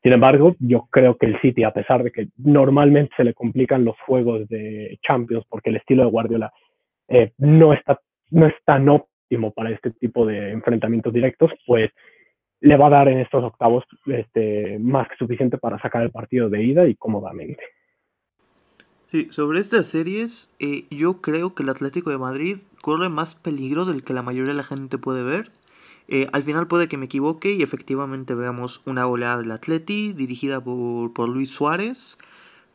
[0.04, 3.86] Sin embargo, yo creo que el City, a pesar de que normalmente se le complican
[3.86, 6.52] los juegos de Champions porque el estilo de Guardiola
[7.08, 8.00] eh, no, está,
[8.32, 11.92] no es tan óptimo para este tipo de enfrentamientos directos, pues
[12.62, 16.50] le va a dar en estos octavos este, más que suficiente para sacar el partido
[16.50, 17.64] de ida y cómodamente.
[19.12, 23.84] Sí, sobre estas series, eh, yo creo que el Atlético de Madrid corre más peligro
[23.84, 25.52] del que la mayoría de la gente puede ver.
[26.08, 30.63] Eh, al final puede que me equivoque y efectivamente veamos una goleada del Atleti dirigida
[30.63, 32.17] por, por Luis Suárez,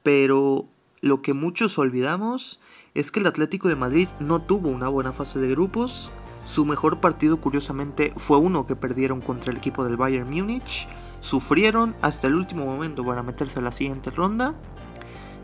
[0.03, 0.68] pero
[1.01, 2.61] lo que muchos olvidamos
[2.92, 6.11] es que el Atlético de Madrid no tuvo una buena fase de grupos.
[6.44, 10.87] Su mejor partido, curiosamente, fue uno que perdieron contra el equipo del Bayern Múnich.
[11.20, 14.55] Sufrieron hasta el último momento para meterse a la siguiente ronda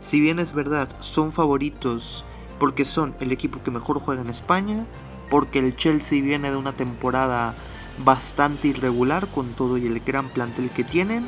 [0.03, 2.25] si bien es verdad, son favoritos
[2.59, 4.85] porque son el equipo que mejor juega en España,
[5.29, 7.55] porque el Chelsea viene de una temporada
[8.03, 11.23] bastante irregular con todo y el gran plantel que tienen,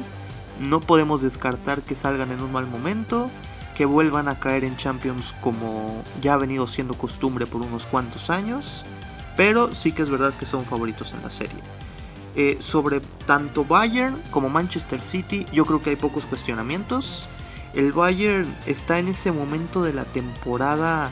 [0.60, 3.30] no podemos descartar que salgan en un mal momento,
[3.78, 8.30] que vuelvan a caer en Champions como ya ha venido siendo costumbre por unos cuantos
[8.30, 8.86] años,
[9.38, 11.60] pero sí que es verdad que son favoritos en la serie.
[12.36, 17.30] Eh, sobre tanto Bayern como Manchester City, yo creo que hay pocos cuestionamientos
[17.76, 21.12] el Bayern está en ese momento de la temporada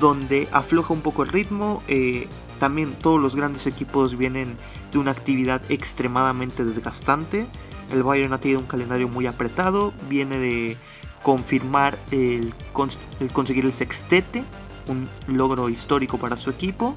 [0.00, 1.82] donde afloja un poco el ritmo.
[1.88, 2.28] Eh,
[2.60, 4.56] también todos los grandes equipos vienen
[4.92, 7.46] de una actividad extremadamente desgastante.
[7.90, 10.76] El Bayern ha tenido un calendario muy apretado, viene de
[11.22, 12.54] confirmar el,
[13.20, 14.44] el conseguir el sextete,
[14.88, 16.94] un logro histórico para su equipo.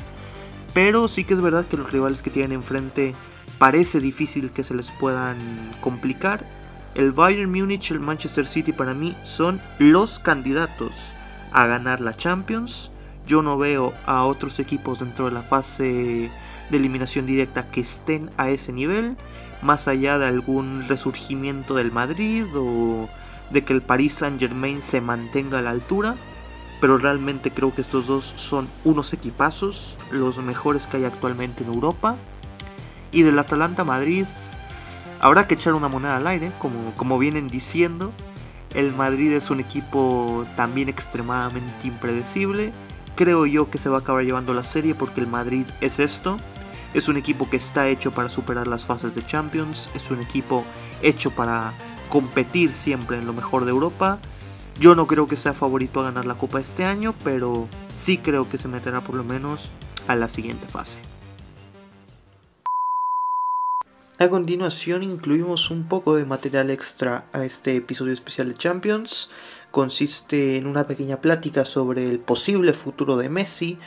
[0.74, 3.16] Pero sí que es verdad que los rivales que tienen enfrente
[3.58, 5.38] parece difícil que se les puedan
[5.82, 6.46] complicar
[6.96, 11.14] el Bayern Múnich y el Manchester City para mí son los candidatos
[11.52, 12.92] a ganar la Champions.
[13.26, 16.32] Yo no veo a otros equipos dentro de la fase
[16.70, 19.16] de eliminación directa que estén a ese nivel,
[19.62, 23.10] más allá de algún resurgimiento del Madrid o
[23.50, 26.16] de que el Paris Saint Germain se mantenga a la altura.
[26.80, 31.74] Pero realmente creo que estos dos son unos equipazos, los mejores que hay actualmente en
[31.74, 32.18] Europa.
[33.12, 34.26] Y del Atalanta Madrid,
[35.20, 38.14] Habrá que echar una moneda al aire, como, como vienen diciendo.
[38.76, 42.72] El Madrid es un equipo también extremadamente impredecible.
[43.16, 46.38] Creo yo que se va a acabar llevando la serie porque el Madrid es esto.
[46.94, 49.90] Es un equipo que está hecho para superar las fases de Champions.
[49.96, 50.64] Es un equipo
[51.02, 51.74] hecho para
[52.10, 54.20] competir siempre en lo mejor de Europa.
[54.80, 58.48] Yo no creo que sea favorito a ganar la Copa este año, pero sí creo
[58.48, 59.72] que se meterá por lo menos
[60.08, 61.00] a la siguiente fase.
[64.20, 69.30] A continuación incluimos un poco de material extra a este episodio especial de Champions.
[69.70, 73.78] Consiste en una pequeña plática sobre el posible futuro de Messi,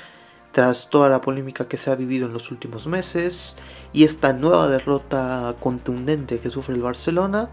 [0.52, 3.56] tras toda la polémica que se ha vivido en los últimos meses
[3.92, 7.50] y esta nueva derrota contundente que sufre el Barcelona.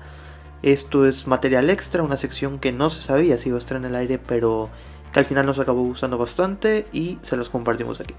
[0.62, 3.86] Esto es material extra, una sección que no se sabía si iba a estar en
[3.86, 4.70] el aire, pero
[5.14, 8.14] que al final nos acabó gustando bastante y se las compartimos aquí.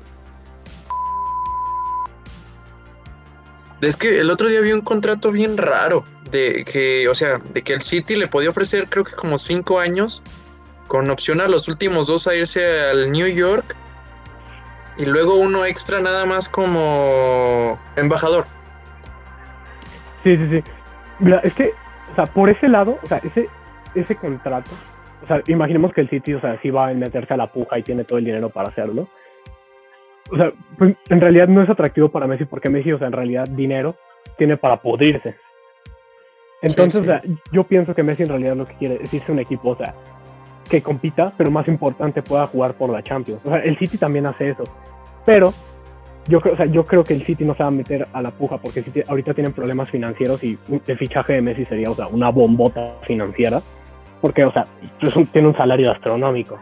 [3.80, 7.62] Es que el otro día vi un contrato bien raro de que, o sea, de
[7.62, 10.22] que el City le podía ofrecer creo que como cinco años
[10.88, 12.60] con opción a los últimos dos a irse
[12.90, 13.76] al New York
[14.96, 18.46] y luego uno extra nada más como embajador.
[20.24, 20.64] Sí, sí, sí.
[21.20, 21.72] Mira, es que,
[22.12, 23.48] o sea, por ese lado, o sea, ese,
[23.94, 24.70] ese contrato,
[25.22, 27.78] o sea, imaginemos que el City, o sea, sí va a meterse a la puja
[27.78, 29.08] y tiene todo el dinero para hacerlo.
[30.30, 33.12] O sea, pues en realidad no es atractivo para Messi porque Messi, o sea, en
[33.12, 33.94] realidad dinero
[34.36, 35.36] tiene para pudrirse.
[36.60, 37.22] Entonces, o sea,
[37.52, 39.76] yo pienso que Messi en realidad lo que quiere es irse a un equipo, o
[39.76, 39.94] sea,
[40.68, 43.40] que compita, pero más importante pueda jugar por la Champions.
[43.44, 44.64] O sea, el City también hace eso.
[45.24, 45.52] Pero
[46.26, 48.20] yo creo, o sea, yo creo que el City no se va a meter a
[48.20, 51.94] la puja porque City ahorita tienen problemas financieros y el fichaje de Messi sería, o
[51.94, 53.62] sea, una bombota financiera.
[54.20, 54.66] Porque, o sea,
[55.32, 56.58] tiene un salario astronómico.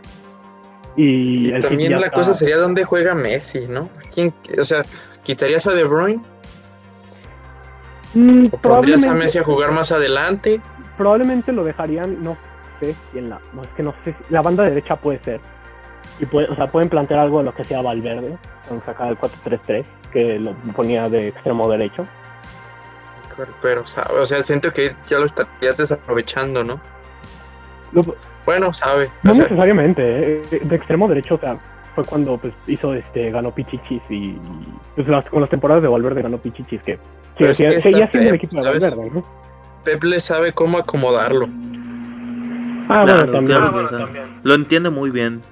[0.97, 3.90] Y, también la cosa sería dónde juega Messi, ¿no?
[4.14, 4.82] ¿Quién, o sea,
[5.22, 6.22] ¿quitarías a De Bruyne?
[8.14, 10.61] Mm, ¿O pondrías a Messi a jugar más adelante?
[10.97, 12.36] Probablemente lo dejarían, no
[12.80, 15.40] sé en la, no es que no sé, la banda derecha puede ser.
[16.18, 19.18] Y puede, o sea, pueden plantear algo de lo que sea Valverde, con sacar el
[19.18, 22.07] 4-3-3, que lo ponía de extremo derecho.
[23.61, 23.84] Pero,
[24.18, 26.80] o sea, siento que ya lo estarías desaprovechando, ¿no?
[28.47, 29.11] Bueno, sabe.
[29.22, 31.59] No necesariamente, eh, de extremo derecho, o sea,
[31.94, 34.36] fue cuando pues hizo este ganó Pichichis y
[34.94, 36.99] pues con las temporadas de Valverde ganó Pichichis que,
[37.55, 39.24] seguía siendo el equipo de Valverde, ¿no?
[39.84, 41.49] Pep le sabe cómo acomodarlo.
[42.88, 43.61] Ah, claro, también.
[44.42, 45.42] Lo entiende muy bien.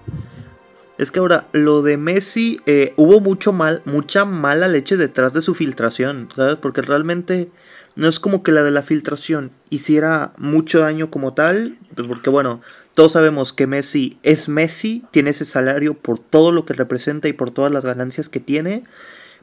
[0.99, 5.41] Es que ahora, lo de Messi, eh, hubo mucho mal, mucha mala leche detrás de
[5.41, 6.55] su filtración, ¿sabes?
[6.57, 7.49] Porque realmente
[7.97, 12.31] no es como que la de la filtración hiciera mucho daño como tal, pues porque
[12.31, 12.61] bueno,
[12.95, 17.33] todos sabemos que Messi es Messi, tiene ese salario por todo lo que representa y
[17.33, 18.85] por todas las ganancias que tiene,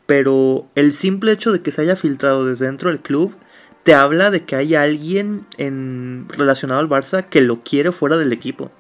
[0.06, 3.36] pero el simple hecho de que se haya filtrado desde dentro del club
[3.84, 8.32] te habla de que hay alguien en, relacionado al Barça que lo quiere fuera del
[8.32, 8.72] equipo.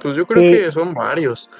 [0.00, 1.50] Pues yo creo que son varios.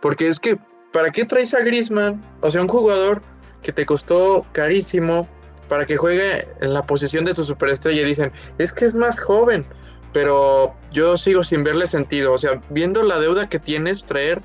[0.00, 0.58] Porque es que,
[0.92, 2.22] ¿para qué traes a Grisman?
[2.40, 3.22] O sea, un jugador
[3.62, 5.28] que te costó carísimo
[5.68, 8.02] para que juegue en la posición de su superestrella.
[8.02, 9.66] Y dicen, es que es más joven.
[10.12, 12.32] Pero yo sigo sin verle sentido.
[12.32, 14.42] O sea, viendo la deuda que tienes, traer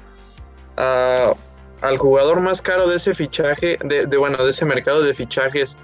[0.78, 5.78] al jugador más caro de ese fichaje, de, de, bueno, de ese mercado de fichajes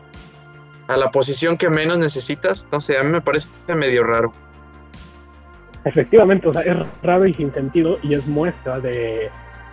[0.87, 4.33] a la posición que menos necesitas, no sé, a mí me parece medio raro.
[5.85, 9.29] Efectivamente, o sea, es raro y sin sentido y es muestra de,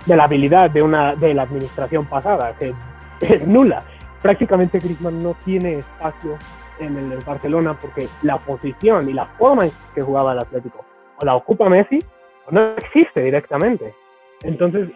[0.07, 2.75] la habilidad de una de la administración pasada, que
[3.21, 3.85] es nula.
[4.23, 6.37] Prácticamente Griezmann no tiene espacio
[6.81, 10.85] en el, Barcelona porque la posición y la forma en que jugaba el Atlético
[11.21, 11.99] o la ocupa Messi
[12.47, 13.95] o no existe directamente.
[14.43, 14.89] Entonces,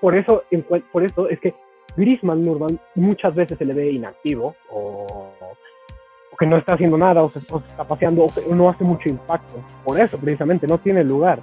[0.00, 0.44] por eso,
[0.92, 1.54] por eso es que
[1.96, 5.32] Griezmann Nurban muchas veces se le ve inactivo o,
[6.38, 9.60] que no está haciendo nada o se, está paseando o no hace mucho impacto.
[9.84, 11.40] Por eso, precisamente, no tiene lugar.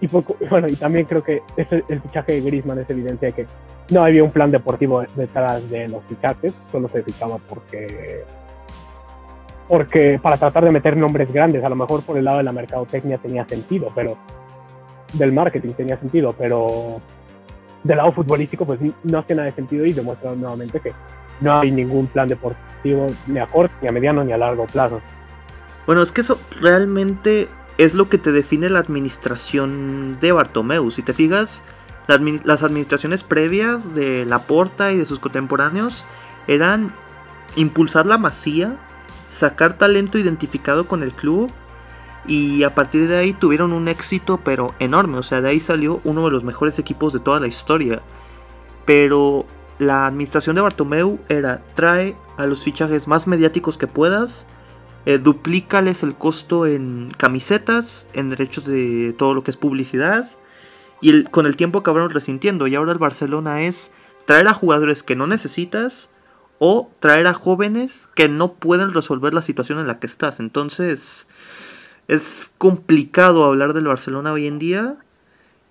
[0.00, 3.46] Y bueno, y también creo que el fichaje de Griezmann es evidente de que
[3.90, 8.22] no había un plan deportivo detrás de los fichajes, solo se fichaba porque
[9.68, 12.52] porque para tratar de meter nombres grandes, a lo mejor por el lado de la
[12.52, 14.16] mercadotecnia tenía sentido, pero
[15.12, 17.00] del marketing tenía sentido, pero
[17.84, 20.92] del lado futbolístico, pues no hace nada de sentido y demuestra nuevamente que
[21.40, 25.00] no hay ningún plan deportivo ni a corto, ni a mediano, ni a largo plazo.
[25.86, 27.48] Bueno, es que eso realmente
[27.78, 30.90] es lo que te define la administración de Bartomeu.
[30.90, 31.62] Si te fijas,
[32.08, 36.04] las administraciones previas de Laporta y de sus contemporáneos
[36.46, 36.92] eran
[37.56, 38.76] impulsar la masía,
[39.30, 41.50] sacar talento identificado con el club
[42.26, 46.00] y a partir de ahí tuvieron un éxito pero enorme, o sea, de ahí salió
[46.04, 48.02] uno de los mejores equipos de toda la historia.
[48.84, 49.46] Pero
[49.78, 54.46] la administración de Bartomeu era trae a los fichajes más mediáticos que puedas,
[55.06, 60.30] eh, duplícales el costo en camisetas, en derechos de todo lo que es publicidad,
[61.00, 62.66] y con el tiempo acabaron resintiendo.
[62.66, 63.90] Y ahora el Barcelona es
[64.26, 66.10] traer a jugadores que no necesitas
[66.58, 70.40] o traer a jóvenes que no pueden resolver la situación en la que estás.
[70.40, 71.26] Entonces,
[72.08, 74.96] es complicado hablar del Barcelona hoy en día.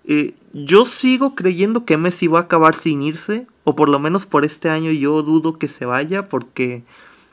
[0.04, 4.24] Eh, yo sigo creyendo que Messi va a acabar sin irse, o por lo menos
[4.24, 6.84] por este año yo dudo que se vaya, porque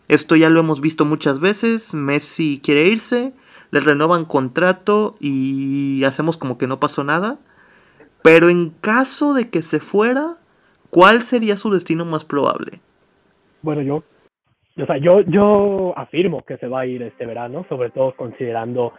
[0.10, 1.94] esto ya lo hemos visto muchas veces.
[1.94, 3.34] Messi quiere irse,
[3.72, 7.40] le renuevan contrato y hacemos como que no pasó nada.
[8.22, 10.38] Pero en caso de que se fuera,
[10.90, 12.82] ¿cuál sería su destino más probable?
[13.66, 14.04] Bueno, yo,
[14.80, 18.94] o sea, yo, yo afirmo que se va a ir este verano, sobre todo considerando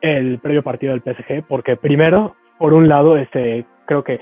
[0.00, 4.18] el previo partido del PSG, porque primero, por un lado, este, creo que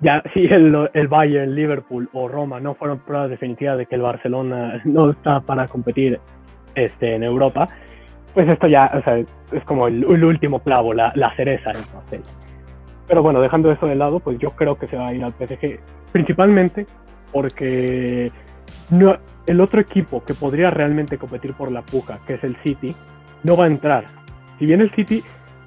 [0.00, 4.00] ya si el, el Bayern, Liverpool o Roma no fueron pruebas definitivas de que el
[4.00, 6.18] Barcelona no está para competir
[6.74, 7.68] este, en Europa,
[8.32, 12.22] pues esto ya o sea, es como el, último clavo, la, la cereza el pastel.
[13.06, 15.34] Pero bueno, dejando eso de lado, pues yo creo que se va a ir al
[15.34, 15.78] PSG,
[16.10, 16.86] principalmente
[17.32, 18.30] porque
[18.90, 19.16] no,
[19.46, 22.94] el otro equipo que podría realmente competir por la puja, que es el City,
[23.42, 24.04] no va a entrar.
[24.58, 25.22] Si bien el City,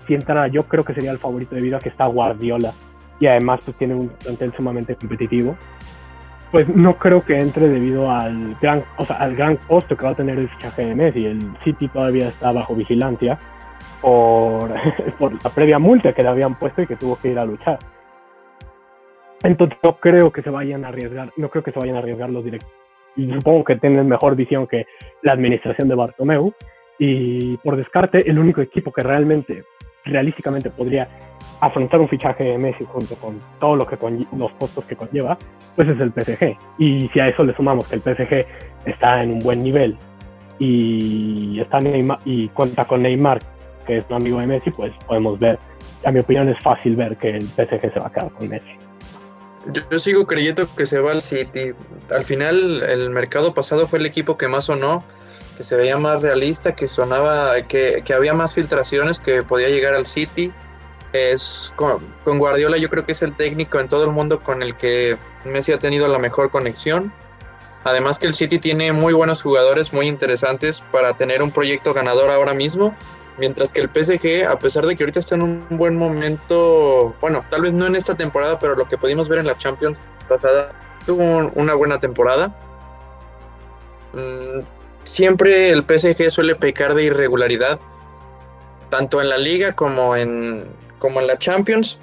[0.07, 2.73] si entrara, yo creo que sería el favorito debido a que está Guardiola
[3.19, 5.55] y además pues tiene un plantel sumamente competitivo
[6.53, 10.11] pues no creo que entre debido al gran, o sea, al gran costo que va
[10.11, 11.25] a tener el fichaje de Messi.
[11.25, 13.39] El City todavía está bajo vigilancia
[14.01, 14.71] por,
[15.17, 17.79] por la previa multa que le habían puesto y que tuvo que ir a luchar.
[19.41, 22.29] Entonces no creo que se vayan a arriesgar, no creo que se vayan a arriesgar
[22.29, 22.69] los directos.
[23.15, 24.85] Supongo que tienen mejor visión que
[25.21, 26.53] la administración de Bartomeu.
[26.99, 29.63] Y por descarte, el único equipo que realmente,
[30.05, 31.07] realísticamente podría
[31.59, 35.37] afrontar un fichaje de Messi junto con todo lo que con, los costos que conlleva,
[35.75, 36.57] pues es el PSG.
[36.77, 38.45] Y si a eso le sumamos que el PSG
[38.85, 39.97] está en un buen nivel
[40.59, 43.39] y está Neymar, y cuenta con Neymar,
[43.85, 45.57] que es un amigo de Messi, pues podemos ver,
[46.05, 48.82] a mi opinión es fácil ver que el PSG se va a quedar con Messi.
[49.71, 51.73] Yo, sigo creyendo que se va al City.
[52.09, 55.03] Al final el mercado pasado fue el equipo que más sonó,
[55.57, 59.93] que se veía más realista, que sonaba, que, que había más filtraciones, que podía llegar
[59.93, 60.51] al City
[61.13, 62.01] es con,
[62.39, 65.71] Guardiola yo creo que es el técnico en todo el mundo con el que Messi
[65.71, 67.13] ha tenido la mejor conexión.
[67.85, 72.29] Además que el City tiene muy buenos jugadores, muy interesantes para tener un proyecto ganador
[72.29, 72.95] ahora mismo.
[73.37, 77.43] Mientras que el PSG, a pesar de que ahorita está en un buen momento, bueno,
[77.49, 79.97] tal vez no en esta temporada, pero lo que pudimos ver en la Champions
[80.29, 80.71] pasada,
[81.05, 82.55] tuvo una buena temporada.
[84.13, 84.59] Mm,
[85.03, 87.79] siempre el PSG suele pecar de irregularidad,
[88.89, 90.65] tanto en la liga como en,
[90.99, 91.97] como en la Champions.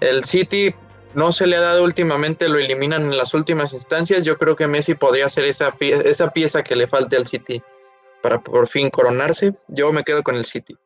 [0.00, 0.74] El City
[1.14, 4.24] no se le ha dado últimamente, lo eliminan en las últimas instancias.
[4.24, 7.62] Yo creo que Messi podría ser esa, esa pieza que le falte al City
[8.22, 9.54] para por fin coronarse.
[9.68, 10.76] Yo me quedo con el City.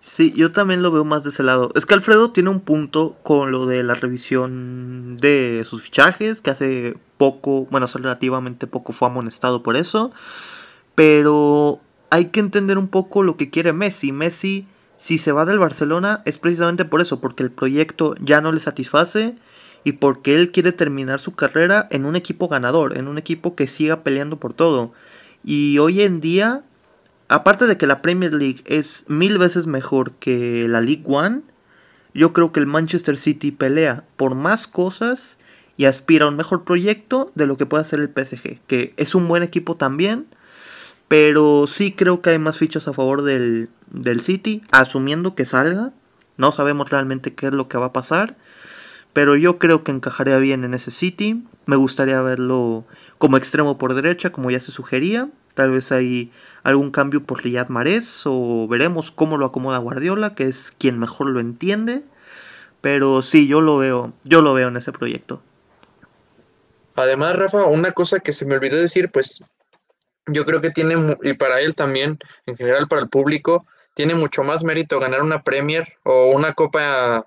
[0.00, 1.72] Sí, yo también lo veo más de ese lado.
[1.74, 6.50] Es que Alfredo tiene un punto con lo de la revisión de sus fichajes, que
[6.50, 10.12] hace poco, bueno, relativamente poco fue amonestado por eso.
[10.94, 11.80] Pero
[12.10, 14.12] hay que entender un poco lo que quiere Messi.
[14.12, 18.52] Messi si se va del Barcelona es precisamente por eso, porque el proyecto ya no
[18.52, 19.36] le satisface
[19.84, 23.68] y porque él quiere terminar su carrera en un equipo ganador, en un equipo que
[23.68, 24.92] siga peleando por todo.
[25.44, 26.62] Y hoy en día,
[27.28, 31.42] aparte de que la Premier League es mil veces mejor que la League One,
[32.14, 35.38] yo creo que el Manchester City pelea por más cosas
[35.76, 39.14] y aspira a un mejor proyecto de lo que puede hacer el PSG, que es
[39.14, 40.26] un buen equipo también,
[41.06, 43.70] pero sí creo que hay más fichas a favor del,
[44.20, 45.92] City, asumiendo que salga.
[46.36, 48.36] No sabemos realmente qué es lo que va a pasar.
[49.14, 51.42] Pero yo creo que encajaría bien en ese City.
[51.64, 52.84] Me gustaría verlo
[53.18, 55.28] como extremo por derecha, como ya se sugería.
[55.54, 60.44] Tal vez hay algún cambio por Riyad Mahrez o veremos cómo lo acomoda Guardiola, que
[60.44, 62.04] es quien mejor lo entiende.
[62.80, 65.42] Pero sí, yo lo veo, yo lo veo en ese proyecto.
[66.94, 69.42] Además, Rafa, una cosa que se me olvidó decir, pues
[70.26, 74.44] yo creo que tiene, y para él también, en general para el público, tiene mucho
[74.44, 77.26] más mérito ganar una Premier o una Copa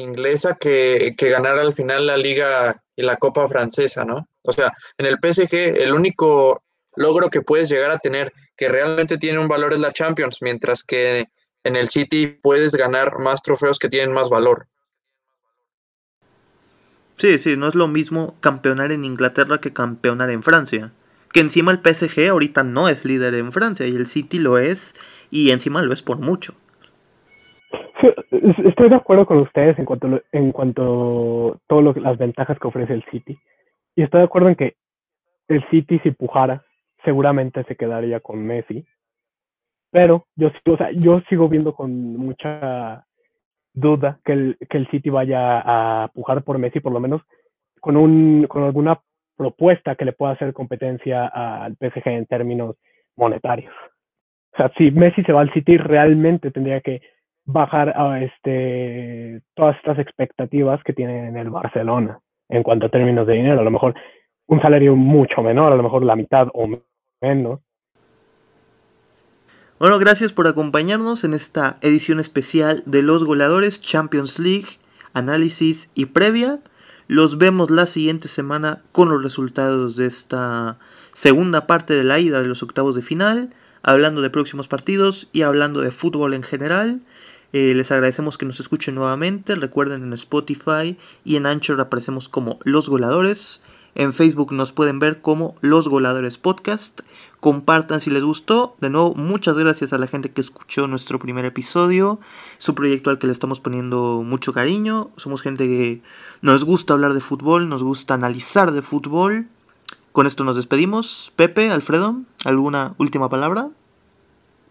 [0.00, 4.28] inglesa que, ganar al final la Liga y la Copa francesa, ¿no?
[4.42, 6.62] O sea, en el PSG el único
[6.96, 10.82] logro que puedes llegar a tener que realmente tiene un valor es la Champions, mientras
[10.82, 11.26] que
[11.64, 14.66] en el City puedes ganar más trofeos que tienen más valor.
[17.16, 20.92] Sí, sí, no es lo mismo campeonar en Inglaterra que campeonar en Francia
[21.32, 24.94] que encima el PSG ahorita no es líder en Francia y el City lo es
[25.30, 26.54] y encima lo es por mucho.
[28.30, 32.94] Estoy de acuerdo con ustedes en cuanto en cuanto a todas las ventajas que ofrece
[32.94, 33.38] el City
[33.94, 34.76] y estoy de acuerdo en que
[35.48, 36.64] el City si pujara
[37.04, 38.84] seguramente se quedaría con Messi
[39.90, 43.04] pero yo o sea, yo sigo viendo con mucha
[43.72, 47.22] duda que el, que el City vaya a pujar por Messi por lo menos
[47.80, 49.00] con un con alguna
[49.36, 52.76] propuesta que le pueda hacer competencia al PSG en términos
[53.16, 53.72] monetarios.
[54.52, 57.00] O sea, si Messi se va al City, realmente tendría que
[57.44, 63.26] bajar a este, todas estas expectativas que tiene en el Barcelona en cuanto a términos
[63.26, 63.60] de dinero.
[63.60, 63.94] A lo mejor
[64.46, 66.68] un salario mucho menor, a lo mejor la mitad o
[67.20, 67.60] menos.
[69.78, 74.80] Bueno, gracias por acompañarnos en esta edición especial de Los Goleadores Champions League
[75.12, 76.60] análisis y previa.
[77.08, 80.78] Los vemos la siguiente semana con los resultados de esta
[81.12, 85.42] segunda parte de la ida de los octavos de final, hablando de próximos partidos y
[85.42, 87.00] hablando de fútbol en general.
[87.52, 89.54] Eh, les agradecemos que nos escuchen nuevamente.
[89.54, 93.62] Recuerden en Spotify y en Anchor aparecemos como Los Goladores.
[93.94, 97.00] En Facebook nos pueden ver como Los Goladores Podcast.
[97.40, 98.76] Compartan si les gustó.
[98.80, 102.20] De nuevo, muchas gracias a la gente que escuchó nuestro primer episodio.
[102.58, 105.10] Es un proyecto al que le estamos poniendo mucho cariño.
[105.16, 106.02] Somos gente que
[106.42, 109.48] nos gusta hablar de fútbol, nos gusta analizar de fútbol.
[110.12, 111.32] Con esto nos despedimos.
[111.34, 113.70] Pepe, Alfredo, ¿alguna última palabra?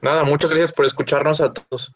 [0.01, 1.91] Nada, muchas gracias por escucharnos a todos.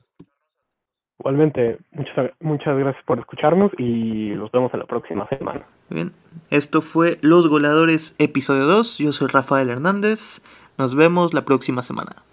[1.24, 5.66] Igualmente, muchas, muchas gracias por escucharnos y los vemos en la próxima semana.
[5.90, 6.12] Bien,
[6.50, 8.98] esto fue Los Goleadores episodio 2.
[8.98, 10.42] Yo soy Rafael Hernández.
[10.78, 12.24] Nos vemos la próxima semana.